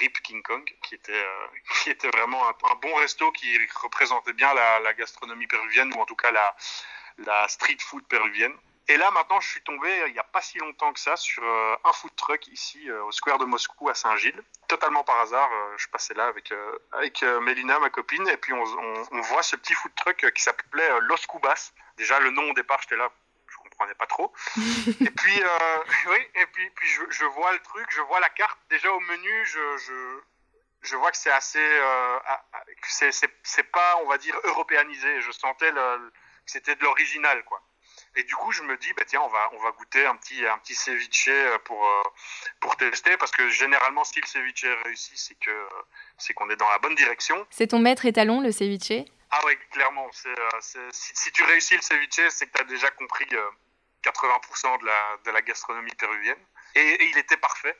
RIP 0.00 0.22
King 0.22 0.42
Kong, 0.42 0.64
qui 0.82 0.94
était, 0.94 2.08
vraiment 2.08 2.48
un, 2.48 2.74
bon 2.80 2.94
resto 2.96 3.30
qui 3.32 3.58
représentait 3.82 4.32
bien 4.32 4.52
la, 4.54 4.94
gastronomie 4.94 5.46
péruvienne, 5.46 5.92
ou 5.94 6.00
en 6.00 6.06
tout 6.06 6.16
cas 6.16 6.32
la 7.18 7.48
street 7.48 7.78
food 7.80 8.04
péruvienne. 8.06 8.54
Et 8.88 8.98
là, 8.98 9.10
maintenant, 9.12 9.40
je 9.40 9.48
suis 9.48 9.62
tombé, 9.62 9.88
il 10.08 10.12
n'y 10.12 10.18
a 10.18 10.24
pas 10.24 10.42
si 10.42 10.58
longtemps 10.58 10.92
que 10.92 11.00
ça, 11.00 11.16
sur 11.16 11.42
euh, 11.42 11.76
un 11.84 11.92
food 11.94 12.14
truck 12.16 12.46
ici, 12.48 12.90
euh, 12.90 13.02
au 13.04 13.12
Square 13.12 13.38
de 13.38 13.46
Moscou, 13.46 13.88
à 13.88 13.94
Saint-Gilles. 13.94 14.42
Totalement 14.68 15.02
par 15.04 15.20
hasard, 15.20 15.50
euh, 15.50 15.74
je 15.78 15.88
passais 15.88 16.12
là 16.12 16.26
avec, 16.26 16.52
avec 16.92 17.22
Mélina, 17.22 17.78
ma 17.78 17.88
copine, 17.88 18.28
et 18.28 18.36
puis 18.36 18.52
on, 18.52 18.62
on, 18.62 19.06
on 19.10 19.20
voit 19.22 19.42
ce 19.42 19.56
petit 19.56 19.72
food 19.74 19.94
truck 19.94 20.30
qui 20.34 20.42
s'appelait 20.42 21.00
Los 21.02 21.26
Cubas. 21.28 21.72
Déjà, 21.96 22.20
le 22.20 22.30
nom 22.30 22.50
au 22.50 22.54
départ, 22.54 22.80
j'étais 22.82 22.96
là, 22.96 23.10
comprenais 23.70 23.94
pas 23.94 24.06
trop. 24.06 24.32
et 24.56 25.10
puis, 25.10 25.42
oui, 26.08 26.28
et 26.34 26.46
puis, 26.46 26.70
puis 26.70 26.88
je, 26.88 27.02
je, 27.08 27.24
vois 27.24 27.52
le 27.52 27.60
truc, 27.60 27.86
je 27.88 28.02
vois 28.02 28.20
la 28.20 28.28
carte. 28.28 28.58
Déjà 28.68 28.92
au 28.92 29.00
menu, 29.00 29.46
je, 29.46 29.78
je, 29.78 30.20
je 30.82 30.96
vois 30.96 31.10
que 31.10 31.16
c'est 31.16 31.32
assez, 31.32 31.80
c'est, 32.82 33.10
c'est, 33.42 33.62
pas, 33.62 33.96
on 34.04 34.08
va 34.08 34.18
dire, 34.18 34.38
européanisé. 34.44 35.22
Je 35.22 35.30
sentais 35.30 35.70
le, 35.70 36.12
que 36.44 36.50
c'était 36.50 36.74
de 36.76 36.82
l'original, 36.82 37.42
quoi. 37.44 37.62
Et 38.16 38.22
du 38.22 38.34
coup, 38.36 38.52
je 38.52 38.62
me 38.62 38.76
dis, 38.76 38.92
bah 38.92 39.02
tiens, 39.06 39.20
on 39.22 39.28
va, 39.28 39.50
on 39.54 39.62
va 39.62 39.72
goûter 39.72 40.06
un 40.06 40.14
petit, 40.16 40.46
un 40.46 40.58
petit 40.58 40.74
ceviche 40.74 41.28
euh, 41.28 41.58
pour, 41.64 41.84
euh, 41.84 42.02
pour 42.60 42.76
tester, 42.76 43.16
parce 43.16 43.32
que 43.32 43.48
généralement, 43.48 44.04
si 44.04 44.20
le 44.20 44.26
ceviche 44.26 44.64
réussit, 44.84 45.18
c'est 45.18 45.34
que 45.34 45.68
c'est 46.16 46.32
qu'on 46.32 46.48
est 46.48 46.56
dans 46.56 46.68
la 46.68 46.78
bonne 46.78 46.94
direction. 46.94 47.44
C'est 47.50 47.68
ton 47.68 47.80
maître 47.80 48.06
étalon, 48.06 48.40
le 48.40 48.52
ceviche? 48.52 49.04
Ah 49.32 49.40
oui, 49.46 49.58
clairement. 49.72 50.08
Euh, 50.26 50.34
si, 50.60 50.78
si, 50.92 51.32
tu 51.32 51.42
réussis 51.42 51.74
le 51.74 51.82
ceviche, 51.82 52.28
c'est 52.30 52.46
que 52.46 52.52
tu 52.56 52.62
as 52.62 52.66
déjà 52.66 52.88
compris 52.92 53.26
80% 54.04 54.80
de 54.80 54.86
la, 54.86 55.16
de 55.24 55.30
la 55.32 55.42
gastronomie 55.42 55.94
péruvienne. 55.96 56.38
Et, 56.76 57.04
il 57.06 57.18
était 57.18 57.36
parfait. 57.36 57.76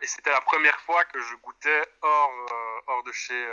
et 0.00 0.06
c'était 0.06 0.30
la 0.30 0.42
première 0.42 0.78
fois 0.82 1.04
que 1.06 1.20
je 1.20 1.34
goûtais 1.36 1.82
hors, 2.02 2.82
hors 2.86 3.02
de, 3.02 3.10
chez, 3.10 3.48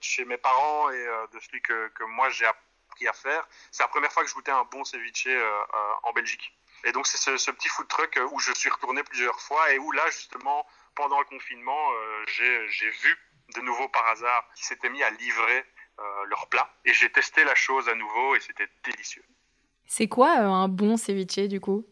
chez 0.00 0.24
mes 0.24 0.36
parents 0.36 0.90
et 0.90 1.06
de 1.32 1.40
celui 1.40 1.60
que, 1.62 1.88
que 1.88 2.04
moi 2.04 2.28
j'ai 2.30 2.46
appris 2.46 2.69
à 3.08 3.12
faire. 3.12 3.46
C'est 3.70 3.82
la 3.82 3.88
première 3.88 4.12
fois 4.12 4.22
que 4.22 4.28
je 4.28 4.34
goûtais 4.34 4.50
un 4.50 4.64
bon 4.64 4.84
ceviche 4.84 5.26
euh, 5.26 5.40
euh, 5.40 5.92
en 6.04 6.12
Belgique. 6.12 6.56
Et 6.84 6.92
donc 6.92 7.06
c'est 7.06 7.18
ce, 7.18 7.50
petit 7.50 7.68
food 7.68 7.88
truck 7.88 8.16
euh, 8.16 8.28
où 8.32 8.38
je 8.38 8.52
suis 8.52 8.70
retourné 8.70 9.02
plusieurs 9.02 9.40
fois 9.40 9.72
et 9.72 9.78
où 9.78 9.92
là 9.92 10.02
justement 10.10 10.66
pendant 10.94 11.18
le 11.18 11.26
confinement 11.26 11.78
j'ai 12.26 12.90
vu 12.90 13.18
de 13.54 13.60
nouveau 13.60 13.88
par 13.88 14.06
hasard 14.08 14.48
qui 14.54 14.64
s'étaient 14.64 14.88
mis 14.88 15.02
à 15.02 15.10
livrer 15.10 15.64
leur 16.26 16.48
plat 16.48 16.72
et 16.84 16.92
j'ai 16.92 17.10
testé 17.12 17.44
la 17.44 17.54
chose 17.54 17.88
à 17.88 17.94
nouveau 17.94 18.34
et 18.34 18.40
c'était 18.40 18.68
délicieux. 18.84 19.24
C'est 19.86 20.08
quoi 20.08 20.32
un 20.32 20.68
bon 20.68 20.96
ceviche 20.96 21.48
du 21.48 21.60
coup? 21.60 21.86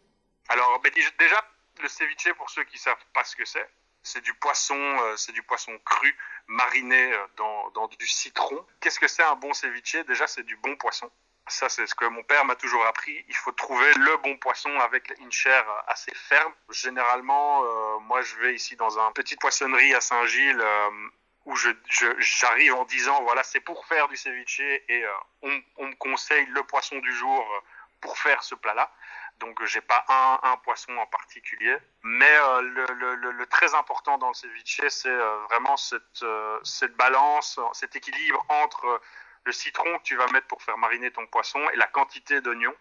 Alors 0.49 0.81
ben, 0.81 0.93
déjà 0.93 1.45
le 1.83 1.89
ceviche 1.89 2.33
pour 2.37 2.51
ceux 2.51 2.65
qui 2.65 2.79
savent 2.79 2.97
pas 3.13 3.25
ce 3.25 3.37
que 3.37 3.45
c'est, 3.45 3.69
c'est 4.03 4.21
du 4.21 4.35
poisson, 4.35 4.99
c'est 5.17 5.33
du 5.33 5.43
poisson 5.43 5.79
cru 5.85 6.17
mariné 6.49 7.13
euh, 7.13 7.71
dans, 7.75 7.87
du 7.87 8.07
citron. 8.07 8.67
Qu'est-ce 8.81 8.99
que 8.99 9.07
c'est 9.07 9.23
un 9.23 9.37
bon 9.37 9.53
ceviche? 9.53 9.97
Déjà, 10.07 10.27
c'est 10.27 10.43
du 10.43 10.57
bon 10.57 10.75
poisson. 10.77 11.11
Ça, 11.47 11.69
c'est 11.69 11.87
ce 11.87 11.95
que 11.95 12.05
mon 12.05 12.23
père 12.25 12.45
m'a 12.45 12.57
toujours 12.57 12.85
appris. 12.87 13.25
Il 13.29 13.37
faut 13.37 13.53
trouver 13.53 13.95
le 13.95 14.17
bon 14.19 14.37
poisson 14.37 14.71
avec 14.81 15.15
une 15.19 15.33
chair 15.33 15.65
assez 15.87 16.13
ferme. 16.15 16.53
Généralement, 16.71 17.65
euh, 17.65 17.99
moi, 18.01 18.21
je 18.23 18.37
vais 18.37 18.55
ici 18.55 18.77
dans 18.77 18.99
une 18.99 19.13
petite 19.15 19.41
poissonnerie 19.41 19.95
à 19.95 20.01
Saint-Gilles 20.01 20.61
euh, 20.61 20.91
où 21.47 21.57
j'arrive 21.57 22.75
en 22.75 22.85
disant, 22.85 23.23
voilà, 23.23 23.43
c'est 23.43 23.61
pour 23.61 23.87
faire 23.87 24.09
du 24.09 24.17
ceviche 24.19 24.61
et 24.61 25.05
on, 25.41 25.49
me 25.49 25.95
conseille 25.95 26.45
le 26.51 26.63
poisson 26.65 26.99
du 26.99 27.11
jour 27.15 27.43
pour 28.01 28.19
faire 28.19 28.43
ce 28.43 28.55
plat-là. 28.55 28.91
Donc 29.41 29.65
j'ai 29.67 29.81
pas 29.81 30.05
un, 30.09 30.41
un, 30.51 30.57
poisson 30.59 30.97
en 30.97 31.07
particulier, 31.07 31.77
mais 32.03 32.31
euh, 32.31 32.61
le, 32.63 33.15
le, 33.15 33.31
le, 33.31 33.47
très 33.47 33.75
important 33.75 34.19
dans 34.19 34.29
le 34.29 34.35
ceviche, 34.35 34.81
c'est 34.89 35.09
euh, 35.09 35.39
vraiment 35.49 35.77
cette, 35.77 36.23
euh, 36.23 36.59
cette 36.65 36.97
balance, 36.97 37.61
cet 37.73 37.95
équilibre 37.95 38.45
entre 38.49 39.01
le 39.45 39.53
citron 39.53 39.99
que 39.99 40.03
tu 40.03 40.17
vas 40.17 40.27
mettre 40.29 40.49
pour 40.49 40.63
faire 40.63 40.77
mariner 40.77 41.13
ton 41.13 41.27
poisson 41.27 41.61
et 41.71 41.77
la 41.77 41.87
quantité 41.87 42.41
d'oignons. 42.41 42.75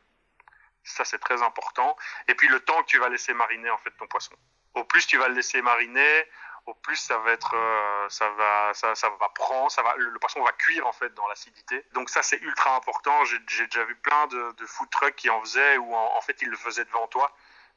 Ça 0.83 1.05
c'est 1.05 1.19
très 1.19 1.43
important. 1.43 1.95
Et 2.27 2.33
puis 2.33 2.47
le 2.47 2.59
temps 2.61 2.81
que 2.81 2.87
tu 2.87 2.97
vas 2.97 3.09
laisser 3.09 3.33
mariner 3.33 3.69
en 3.69 3.77
fait 3.77 3.91
ton 3.91 4.07
poisson. 4.07 4.35
Au 4.73 4.83
plus 4.83 5.05
tu 5.05 5.17
vas 5.17 5.27
le 5.27 5.35
laisser 5.35 5.61
mariner, 5.61 6.25
au 6.67 6.73
plus 6.73 6.97
ça 6.97 7.17
va 7.19 7.31
être, 7.31 7.55
euh, 7.55 8.09
ça 8.09 8.29
va, 8.31 8.73
ça, 8.73 8.93
ça, 8.93 9.09
va 9.09 9.29
prendre, 9.29 9.71
ça 9.71 9.81
va, 9.81 9.95
le, 9.95 10.19
poisson 10.19 10.43
va 10.43 10.51
cuire 10.51 10.85
en 10.85 10.91
fait 10.91 11.13
dans 11.13 11.27
l'acidité. 11.27 11.83
Donc 11.93 12.09
ça 12.09 12.21
c'est 12.21 12.37
ultra 12.41 12.75
important. 12.75 13.23
J'ai 13.25 13.39
déjà 13.39 13.83
vu 13.85 13.95
plein 13.95 14.27
de, 14.27 14.51
de 14.51 14.65
food 14.65 14.89
trucks 14.89 15.15
qui 15.15 15.29
en 15.29 15.41
faisaient 15.41 15.77
ou 15.77 15.95
en, 15.95 16.21
fait 16.21 16.41
ils 16.41 16.49
le 16.49 16.57
faisaient 16.57 16.85
devant 16.85 17.07
toi. 17.07 17.33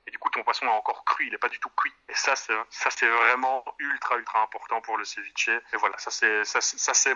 Et 0.07 0.11
du 0.11 0.19
coup, 0.19 0.31
ton 0.31 0.43
poisson 0.43 0.65
est 0.65 0.71
encore 0.71 1.05
cru, 1.05 1.27
il 1.27 1.31
n'est 1.31 1.39
pas 1.39 1.51
du 1.51 1.61
tout 1.61 1.69
cuit. 1.77 1.93
Et 2.09 2.15
ça, 2.15 2.35
c'est, 2.35 2.55
ça, 2.71 2.91
c'est 2.91 3.07
vraiment 3.07 3.63
ultra, 3.79 4.17
ultra 4.17 4.41
important 4.41 4.81
pour 4.81 4.97
le 4.97 5.05
ceviche. 5.05 5.51
Et 5.51 5.77
voilà, 5.77 5.99
ça, 5.99 6.11
c'est, 6.11 6.43
ça, 6.47 6.63
ça, 6.63 6.95
c'est 6.95 7.15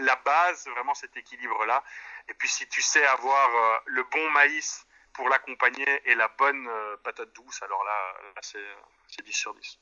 la, 0.00 0.16
base, 0.16 0.66
vraiment 0.66 0.94
cet 0.94 1.16
équilibre-là. 1.16 1.84
Et 2.28 2.34
puis, 2.34 2.48
si 2.48 2.68
tu 2.68 2.82
sais 2.82 3.06
avoir 3.06 3.54
euh, 3.54 3.78
le 3.86 4.02
bon 4.02 4.30
maïs 4.30 4.84
pour 5.12 5.28
l'accompagner 5.28 6.02
et 6.10 6.16
la 6.16 6.26
bonne 6.26 6.66
euh, 6.66 6.96
patate 7.04 7.32
douce, 7.34 7.62
alors 7.62 7.84
là, 7.84 8.14
là 8.34 8.40
c'est, 8.42 8.66
c'est 9.06 9.22
10 9.22 9.32
sur 9.32 9.54
10. 9.54 9.78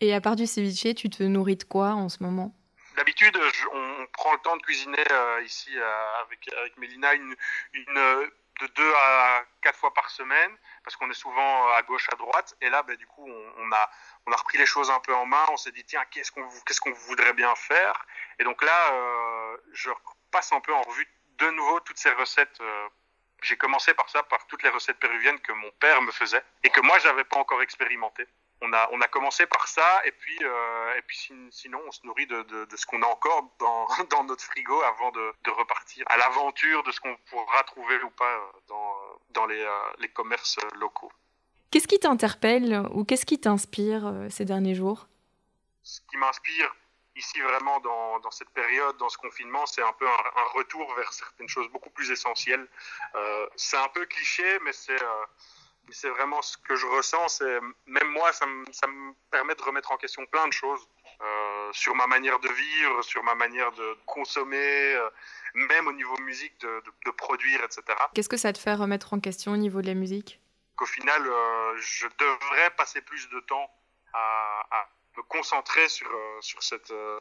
Et 0.00 0.14
à 0.14 0.20
part 0.20 0.36
du 0.36 0.46
ceviche, 0.46 0.94
tu 0.94 1.10
te 1.10 1.22
nourris 1.22 1.56
de 1.56 1.64
quoi 1.64 1.90
en 1.90 2.08
ce 2.08 2.22
moment? 2.22 2.54
D'habitude, 2.96 3.36
on 3.72 4.06
prend 4.12 4.32
le 4.32 4.38
temps 4.38 4.56
de 4.56 4.62
cuisiner 4.62 5.04
euh, 5.10 5.42
ici 5.42 5.70
euh, 5.76 6.22
avec, 6.22 6.52
avec 6.52 6.76
Mélina 6.78 7.14
une, 7.14 7.34
euh, 7.96 8.26
de 8.60 8.66
deux 8.68 8.92
à 8.94 9.44
quatre 9.62 9.78
fois 9.78 9.94
par 9.94 10.10
semaine 10.10 10.50
parce 10.82 10.96
qu'on 10.96 11.10
est 11.10 11.14
souvent 11.14 11.68
à 11.72 11.82
gauche, 11.82 12.08
à 12.12 12.16
droite. 12.16 12.56
Et 12.60 12.70
là, 12.70 12.82
ben, 12.82 12.96
du 12.96 13.06
coup, 13.06 13.24
on, 13.28 13.72
a, 13.72 13.90
on 14.26 14.32
a 14.32 14.36
repris 14.36 14.58
les 14.58 14.66
choses 14.66 14.90
un 14.90 15.00
peu 15.00 15.14
en 15.14 15.26
main. 15.26 15.44
On 15.50 15.56
s'est 15.56 15.72
dit, 15.72 15.84
tiens, 15.84 16.04
qu'est-ce 16.10 16.32
qu'on 16.32 16.48
qu'est-ce 16.66 16.80
voudrait 17.06 17.34
bien 17.34 17.54
faire? 17.54 18.06
Et 18.40 18.44
donc 18.44 18.62
là, 18.62 19.56
je 19.72 19.90
passe 20.32 20.52
un 20.52 20.60
peu 20.60 20.74
en 20.74 20.82
revue 20.82 21.06
de 21.38 21.50
nouveau 21.50 21.78
toutes 21.80 21.98
ces 21.98 22.10
recettes. 22.10 22.60
J'ai 23.42 23.56
commencé 23.56 23.94
par 23.94 24.08
ça, 24.10 24.24
par 24.24 24.44
toutes 24.48 24.64
les 24.64 24.70
recettes 24.70 24.98
péruviennes 24.98 25.38
que 25.38 25.52
mon 25.52 25.70
père 25.78 26.02
me 26.02 26.10
faisait 26.10 26.42
et 26.64 26.70
que 26.70 26.80
moi, 26.80 26.98
j'avais 26.98 27.22
pas 27.22 27.36
encore 27.36 27.62
expérimenté 27.62 28.26
on 28.60 28.72
a, 28.72 28.88
on 28.92 29.00
a 29.00 29.08
commencé 29.08 29.46
par 29.46 29.68
ça, 29.68 30.02
et 30.04 30.12
puis, 30.12 30.38
euh, 30.42 30.96
et 30.96 31.02
puis 31.02 31.30
sinon, 31.50 31.80
on 31.86 31.92
se 31.92 32.00
nourrit 32.04 32.26
de, 32.26 32.42
de, 32.42 32.64
de 32.64 32.76
ce 32.76 32.86
qu'on 32.86 33.02
a 33.02 33.06
encore 33.06 33.50
dans, 33.58 33.86
dans, 34.10 34.24
notre 34.24 34.44
frigo 34.44 34.80
avant 34.82 35.10
de, 35.12 35.32
de 35.44 35.50
repartir 35.50 36.04
à 36.08 36.16
l'aventure 36.16 36.82
de 36.82 36.92
ce 36.92 37.00
qu'on 37.00 37.16
pourra 37.30 37.62
trouver 37.64 38.02
ou 38.02 38.10
pas 38.10 38.34
euh, 38.36 38.40
dans, 38.68 38.94
dans 39.30 39.46
les, 39.46 39.60
euh, 39.60 39.70
les 39.98 40.08
commerces 40.08 40.58
locaux. 40.76 41.12
Qu'est-ce 41.70 41.88
qui 41.88 42.00
t'interpelle 42.00 42.82
ou 42.92 43.04
qu'est-ce 43.04 43.26
qui 43.26 43.38
t'inspire 43.38 44.12
ces 44.30 44.46
derniers 44.46 44.74
jours? 44.74 45.06
Ce 45.82 46.00
qui 46.10 46.16
m'inspire 46.16 46.74
ici 47.18 47.40
vraiment 47.40 47.80
dans, 47.80 48.20
dans, 48.20 48.30
cette 48.30 48.48
période, 48.50 48.96
dans 48.96 49.08
ce 49.08 49.18
confinement, 49.18 49.66
c'est 49.66 49.82
un 49.82 49.92
peu 49.92 50.08
un, 50.08 50.40
un, 50.40 50.44
retour 50.54 50.94
vers 50.94 51.12
certaines 51.12 51.48
choses 51.48 51.68
beaucoup 51.68 51.90
plus 51.90 52.10
essentielles. 52.10 52.66
Euh, 53.14 53.46
c'est 53.56 53.76
un 53.76 53.88
peu 53.88 54.06
cliché, 54.06 54.58
mais 54.64 54.72
c'est 54.72 55.02
c'est 55.90 56.08
vraiment 56.10 56.42
ce 56.42 56.56
que 56.58 56.76
je 56.76 56.86
ressens. 56.86 57.28
C'est 57.28 57.60
même 57.86 58.08
moi, 58.08 58.32
ça 58.32 58.46
me, 58.46 58.64
ça 58.72 58.86
me, 58.86 59.12
permet 59.30 59.54
de 59.54 59.62
remettre 59.62 59.92
en 59.92 59.96
question 59.96 60.24
plein 60.26 60.46
de 60.46 60.52
choses 60.52 60.88
euh, 61.20 61.70
sur 61.72 61.94
ma 61.94 62.06
manière 62.06 62.38
de 62.40 62.48
vivre, 62.48 63.02
sur 63.02 63.22
ma 63.22 63.34
manière 63.34 63.72
de 63.72 63.96
consommer, 64.06 64.94
euh, 64.94 65.10
même 65.54 65.86
au 65.86 65.92
niveau 65.92 66.16
musique, 66.18 66.58
de, 66.60 66.66
de, 66.66 66.92
de 67.06 67.10
produire, 67.10 67.62
etc. 67.64 67.82
Qu'est-ce 68.14 68.28
que 68.28 68.36
ça 68.36 68.52
te 68.52 68.58
fait 68.58 68.74
remettre 68.74 69.12
en 69.12 69.20
question 69.20 69.52
au 69.52 69.56
niveau 69.56 69.82
de 69.82 69.86
la 69.86 69.94
musique? 69.94 70.40
Qu'au 70.76 70.86
final, 70.86 71.26
euh, 71.26 71.76
je 71.78 72.06
devrais 72.18 72.70
passer 72.76 73.00
plus 73.00 73.28
de 73.30 73.40
temps 73.40 73.70
à, 74.12 74.66
à 74.70 74.88
me 75.18 75.22
concentrer 75.22 75.88
sur 75.88 76.08
euh, 76.10 76.40
sur 76.40 76.62
cette 76.62 76.90
euh, 76.90 77.18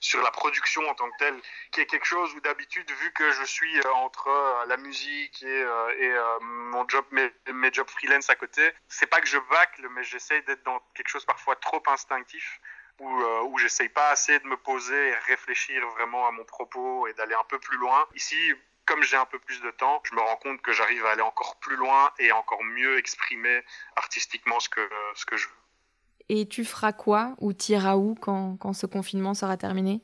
sur 0.00 0.20
la 0.22 0.30
production 0.30 0.82
en 0.88 0.94
tant 0.94 1.08
que 1.10 1.16
telle 1.18 1.40
qui 1.70 1.80
est 1.80 1.86
quelque 1.86 2.04
chose 2.04 2.34
où 2.34 2.40
d'habitude 2.40 2.90
vu 2.90 3.12
que 3.12 3.30
je 3.30 3.44
suis 3.44 3.78
euh, 3.78 3.92
entre 4.06 4.28
la 4.66 4.76
musique 4.76 5.42
et, 5.42 5.64
et 6.04 6.14
mon 6.40 6.86
job 6.88 7.04
mes, 7.10 7.30
mes 7.52 7.72
jobs 7.72 7.88
freelance 7.88 8.28
à 8.30 8.36
côté 8.36 8.72
c'est 8.88 9.06
pas 9.06 9.20
que 9.20 9.28
je 9.28 9.38
bâcle 9.38 9.88
mais 9.90 10.02
j'essaye 10.02 10.42
d'être 10.42 10.64
dans 10.64 10.80
quelque 10.94 11.08
chose 11.08 11.24
parfois 11.24 11.56
trop 11.56 11.82
instinctif 11.86 12.60
où, 12.98 13.08
où 13.50 13.58
j'essaye 13.58 13.90
pas 13.90 14.08
assez 14.08 14.38
de 14.38 14.46
me 14.46 14.56
poser 14.56 15.08
et 15.08 15.14
réfléchir 15.32 15.86
vraiment 15.90 16.26
à 16.26 16.32
mon 16.32 16.44
propos 16.44 17.06
et 17.06 17.12
d'aller 17.14 17.34
un 17.34 17.44
peu 17.44 17.58
plus 17.58 17.76
loin 17.78 18.06
ici 18.14 18.54
comme 18.86 19.02
j'ai 19.02 19.16
un 19.16 19.26
peu 19.26 19.40
plus 19.40 19.60
de 19.62 19.70
temps, 19.72 20.00
je 20.04 20.14
me 20.14 20.20
rends 20.20 20.36
compte 20.36 20.62
que 20.62 20.72
j'arrive 20.72 21.04
à 21.06 21.10
aller 21.10 21.22
encore 21.22 21.56
plus 21.56 21.74
loin 21.74 22.12
et 22.20 22.30
encore 22.30 22.62
mieux 22.62 22.98
exprimer 22.98 23.64
artistiquement 23.96 24.60
ce 24.60 24.68
que, 24.68 24.88
ce 25.14 25.26
que 25.26 25.36
je 25.36 25.48
veux. 25.48 25.65
Et 26.28 26.48
tu 26.48 26.64
feras 26.64 26.92
quoi 26.92 27.34
ou 27.38 27.52
t'iras 27.52 27.96
où 27.96 28.14
quand, 28.14 28.56
quand, 28.56 28.72
ce 28.72 28.86
confinement 28.86 29.34
sera 29.34 29.56
terminé? 29.56 30.00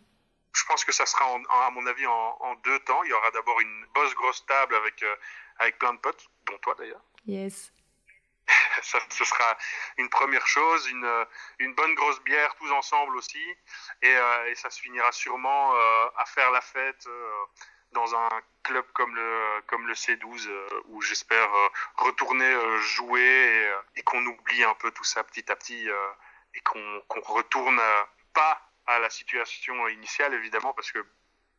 Je 0.55 0.65
pense 0.69 0.85
que 0.85 0.93
ça 0.93 1.07
sera, 1.07 1.25
à 1.25 1.71
mon 1.71 1.87
avis, 1.87 2.07
en, 2.07 2.37
en, 2.41 2.55
deux 2.57 2.79
temps. 2.81 3.03
Il 3.05 3.11
y 3.11 3.13
aura 3.13 3.31
d'abord 3.31 3.61
une 3.61 3.87
bosse 3.95 4.15
grosse 4.15 4.45
table 4.47 4.75
avec, 4.75 5.03
euh, 5.03 5.15
avec 5.59 5.79
plein 5.79 5.95
de 5.95 5.99
potes, 5.99 6.29
dont 6.47 6.59
toi 6.59 6.75
d'ailleurs. 6.79 7.03
Yes. 7.27 7.73
ça, 8.83 8.99
ce 9.09 9.25
sera 9.25 9.57
une 9.99 10.09
première 10.09 10.47
chose, 10.47 10.89
une, 10.89 11.27
une 11.59 11.75
bonne 11.75 11.95
grosse 11.95 12.21
bière 12.23 12.55
tous 12.57 12.71
ensemble 12.73 13.17
aussi. 13.17 13.45
Et, 14.03 14.15
euh, 14.15 14.51
et 14.51 14.55
ça 14.55 14.71
se 14.71 14.81
finira 14.81 15.13
sûrement 15.13 15.75
euh, 15.75 16.07
à 16.17 16.25
faire 16.27 16.51
la 16.51 16.61
fête 16.61 17.07
euh, 17.07 17.45
dans 17.93 18.15
un 18.15 18.29
club 18.63 18.85
comme 18.93 19.15
le, 19.15 19.63
comme 19.67 19.87
le 19.87 19.95
C12 19.95 20.49
euh, 20.49 20.69
où 20.87 21.03
j'espère 21.03 21.53
euh, 21.55 21.69
retourner 21.97 22.45
euh, 22.45 22.79
jouer 22.79 23.73
et, 23.97 24.03
qu'on 24.03 24.25
oublie 24.27 24.65
un 24.65 24.75
peu 24.75 24.91
tout 24.91 25.05
ça 25.05 25.25
petit 25.25 25.51
à 25.51 25.57
petit 25.57 25.89
et 26.55 26.61
qu'on 26.61 27.03
qu'on 27.09 27.21
retourne 27.21 27.81
pas 28.35 28.61
à 28.87 28.99
la 28.99 29.11
situation 29.11 29.89
initiale 29.89 30.35
évidemment 30.35 30.73
parce 30.75 30.93
que 30.93 31.05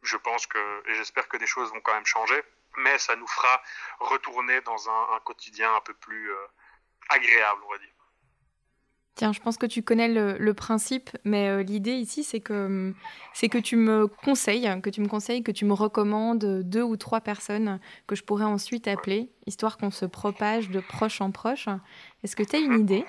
je 0.01 0.17
pense 0.17 0.45
que 0.47 0.89
et 0.89 0.93
j'espère 0.95 1.27
que 1.27 1.37
des 1.37 1.47
choses 1.47 1.71
vont 1.71 1.81
quand 1.81 1.93
même 1.93 2.05
changer 2.05 2.41
mais 2.77 2.97
ça 2.97 3.15
nous 3.15 3.27
fera 3.27 3.61
retourner 3.99 4.61
dans 4.61 4.89
un, 4.89 5.15
un 5.15 5.19
quotidien 5.19 5.73
un 5.75 5.81
peu 5.81 5.93
plus 5.93 6.31
agréable 7.09 7.61
on 7.65 7.71
va 7.71 7.77
dire. 7.77 8.02
Tiens, 9.15 9.31
je 9.31 9.39
pense 9.39 9.57
que 9.57 9.67
tu 9.67 9.83
connais 9.83 10.07
le, 10.07 10.53
principe, 10.53 11.11
mais 11.23 11.47
euh, 11.47 11.61
l'idée 11.61 11.93
ici, 11.93 12.23
c'est 12.23 12.39
que, 12.39 12.93
c'est 13.33 13.47
que 13.47 13.59
tu 13.59 13.75
me 13.75 14.07
conseilles, 14.07 14.81
que 14.81 14.89
tu 14.89 15.01
me 15.01 15.07
conseilles, 15.07 15.43
que 15.43 15.51
tu 15.51 15.65
me 15.65 15.73
recommandes 15.73 16.63
deux 16.63 16.81
ou 16.81 16.97
trois 16.97 17.21
personnes 17.21 17.79
que 18.07 18.15
je 18.15 18.23
pourrais 18.23 18.45
ensuite 18.45 18.87
appeler, 18.87 19.29
histoire 19.45 19.77
qu'on 19.77 19.91
se 19.91 20.05
propage 20.05 20.69
de 20.69 20.79
proche 20.79 21.21
en 21.21 21.29
proche. 21.29 21.67
Est-ce 22.23 22.35
que 22.35 22.41
tu 22.41 22.55
as 22.55 22.59
une 22.59 22.79
idée? 22.79 23.05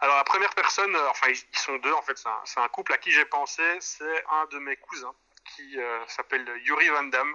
Alors 0.00 0.16
la 0.16 0.24
première 0.24 0.54
personne, 0.54 0.94
euh, 0.94 1.10
enfin 1.10 1.28
ils 1.30 1.58
sont 1.58 1.76
deux 1.78 1.92
en 1.92 2.02
fait, 2.02 2.22
c'est 2.44 2.60
un, 2.60 2.68
couple 2.68 2.92
à 2.92 2.98
qui 2.98 3.10
j'ai 3.10 3.24
pensé, 3.24 3.62
c'est 3.80 4.24
un 4.30 4.46
de 4.52 4.58
mes 4.58 4.76
cousins 4.76 5.14
qui 5.56 5.78
euh, 5.78 6.06
s'appelle 6.06 6.46
Yuri 6.64 6.88
Van 6.90 7.04
Damme 7.04 7.34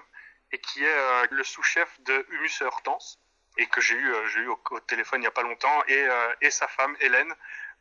et 0.51 0.59
qui 0.59 0.83
est 0.83 1.27
le 1.31 1.43
sous-chef 1.43 1.99
de 2.03 2.25
Humus 2.29 2.61
Hortense 2.61 3.19
et 3.57 3.67
que 3.67 3.81
j'ai 3.81 3.95
eu, 3.95 4.13
j'ai 4.29 4.41
eu 4.41 4.47
au, 4.47 4.79
téléphone 4.87 5.19
il 5.19 5.21
n'y 5.21 5.27
a 5.27 5.31
pas 5.31 5.43
longtemps, 5.43 5.83
et, 5.87 6.07
et 6.41 6.51
sa 6.51 6.67
femme 6.67 6.95
Hélène, 6.99 7.33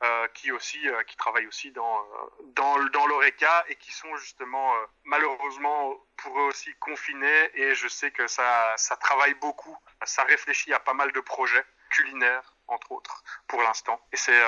euh, 0.02 0.26
qui 0.34 0.50
aussi 0.50 0.88
euh, 0.88 1.04
qui 1.04 1.16
travaillent 1.16 1.46
aussi 1.46 1.70
dans 1.70 2.00
euh, 2.00 2.44
dans 2.56 2.76
dans 2.86 3.06
l'oreca 3.06 3.64
et 3.68 3.76
qui 3.76 3.92
sont 3.92 4.16
justement 4.16 4.74
malheureusement 5.04 5.96
pour 6.16 6.40
eux 6.40 6.46
aussi 6.46 6.74
confinés 6.80 7.50
et 7.54 7.76
je 7.76 7.86
sais 7.86 8.10
que 8.10 8.26
ça 8.26 8.74
ça 8.76 8.96
travaille 8.96 9.34
beaucoup, 9.34 9.78
ça 10.04 10.24
réfléchit 10.24 10.72
à 10.72 10.80
pas 10.80 10.92
mal 10.92 11.12
de 11.12 11.20
projets 11.20 11.64
culinaires 11.90 12.56
entre 12.66 12.90
autres 12.90 13.22
pour 13.46 13.62
l'instant 13.62 14.04
et 14.10 14.16
c'est 14.16 14.42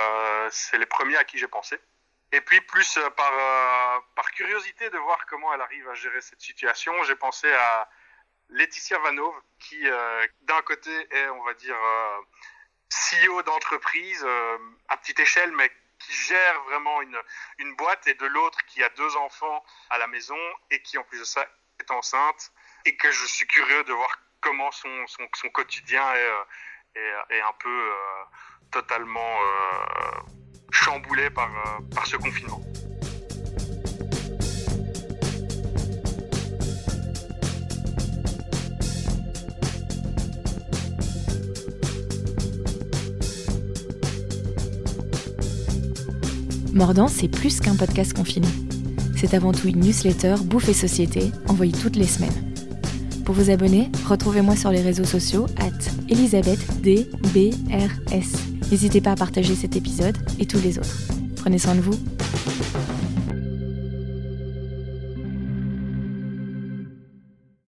c'est 0.51 0.79
les 0.79 0.87
premiers 0.87 1.19
à 1.19 1.23
qui 1.23 1.39
j'ai 1.39 1.47
pensé. 1.47 1.79
Et 2.33 2.41
puis 2.41 2.61
plus 2.63 2.99
par 3.17 4.03
par 4.17 4.33
curiosité 4.33 4.91
de 4.91 4.99
voir 4.99 5.25
comment 5.27 5.55
elle 5.55 5.61
arrive 5.61 5.89
à 5.89 5.95
gérer 5.95 6.21
cette 6.21 6.41
situation, 6.41 7.01
j'ai 7.05 7.15
pensé 7.15 7.49
à 7.53 7.89
Laetitia 8.51 8.99
Vanov 8.99 9.35
qui 9.59 9.83
d'un 10.43 10.63
côté 10.63 10.91
est 11.11 11.29
on 11.29 11.43
va 11.45 11.55
dire 11.55 11.77
CEO 12.95 13.43
d'entreprise 13.43 14.23
euh, 14.25 14.59
à 14.89 14.97
petite 14.97 15.21
échelle, 15.21 15.53
mais 15.53 15.71
qui 15.99 16.13
gère 16.13 16.63
vraiment 16.65 17.03
une, 17.03 17.19
une 17.59 17.75
boîte, 17.77 18.07
et 18.07 18.15
de 18.15 18.27
l'autre 18.27 18.65
qui 18.67 18.83
a 18.83 18.89
deux 18.91 19.17
enfants 19.17 19.65
à 19.91 19.99
la 19.99 20.07
maison 20.07 20.39
et 20.71 20.81
qui 20.83 20.99
en 20.99 21.05
plus 21.05 21.19
de 21.19 21.25
ça 21.25 21.47
est 21.81 21.91
enceinte, 21.91 22.53
et 22.85 22.97
que 22.97 23.11
je 23.11 23.27
suis 23.27 23.47
curieux 23.47 23.85
de 23.85 23.93
voir 23.93 24.19
comment 24.41 24.71
son, 24.71 25.07
son, 25.07 25.27
son 25.35 25.49
quotidien 25.49 26.03
est, 26.15 26.19
euh, 26.19 26.45
est, 27.31 27.37
est, 27.37 27.41
un 27.41 27.53
peu 27.59 27.91
euh, 27.91 28.25
totalement 28.71 29.39
chamboulé 30.71 31.31
par, 31.31 31.51
par 31.95 32.07
ce 32.07 32.17
confinement. 32.17 32.61
Mordant, 46.75 47.07
c'est 47.07 47.29
plus 47.29 47.61
qu'un 47.61 47.77
podcast 47.77 48.15
confiné. 48.15 48.49
C'est 49.17 49.35
avant 49.35 49.53
tout 49.53 49.69
une 49.69 49.79
newsletter 49.79 50.35
Bouffe 50.45 50.69
et 50.69 50.75
Société, 50.75 51.31
envoyée 51.47 51.73
toutes 51.73 51.95
les 51.95 52.07
semaines. 52.07 52.53
Pour 53.25 53.37
vous 53.37 53.49
abonner, 53.49 53.91
retrouvez-moi 54.09 54.57
sur 54.57 54.71
les 54.71 54.83
réseaux 54.83 55.05
sociaux 55.05 55.47
at 55.61 55.71
ElisabethDBRS. 56.11 58.71
N'hésitez 58.73 59.01
pas 59.01 59.13
à 59.13 59.17
partager 59.17 59.55
cet 59.55 59.77
épisode 59.77 60.19
et 60.41 60.47
tous 60.47 60.61
les 60.61 60.79
autres. 60.79 60.99
Prenez 61.37 61.59
soin 61.59 61.77
de 61.77 61.81
vous 61.81 61.97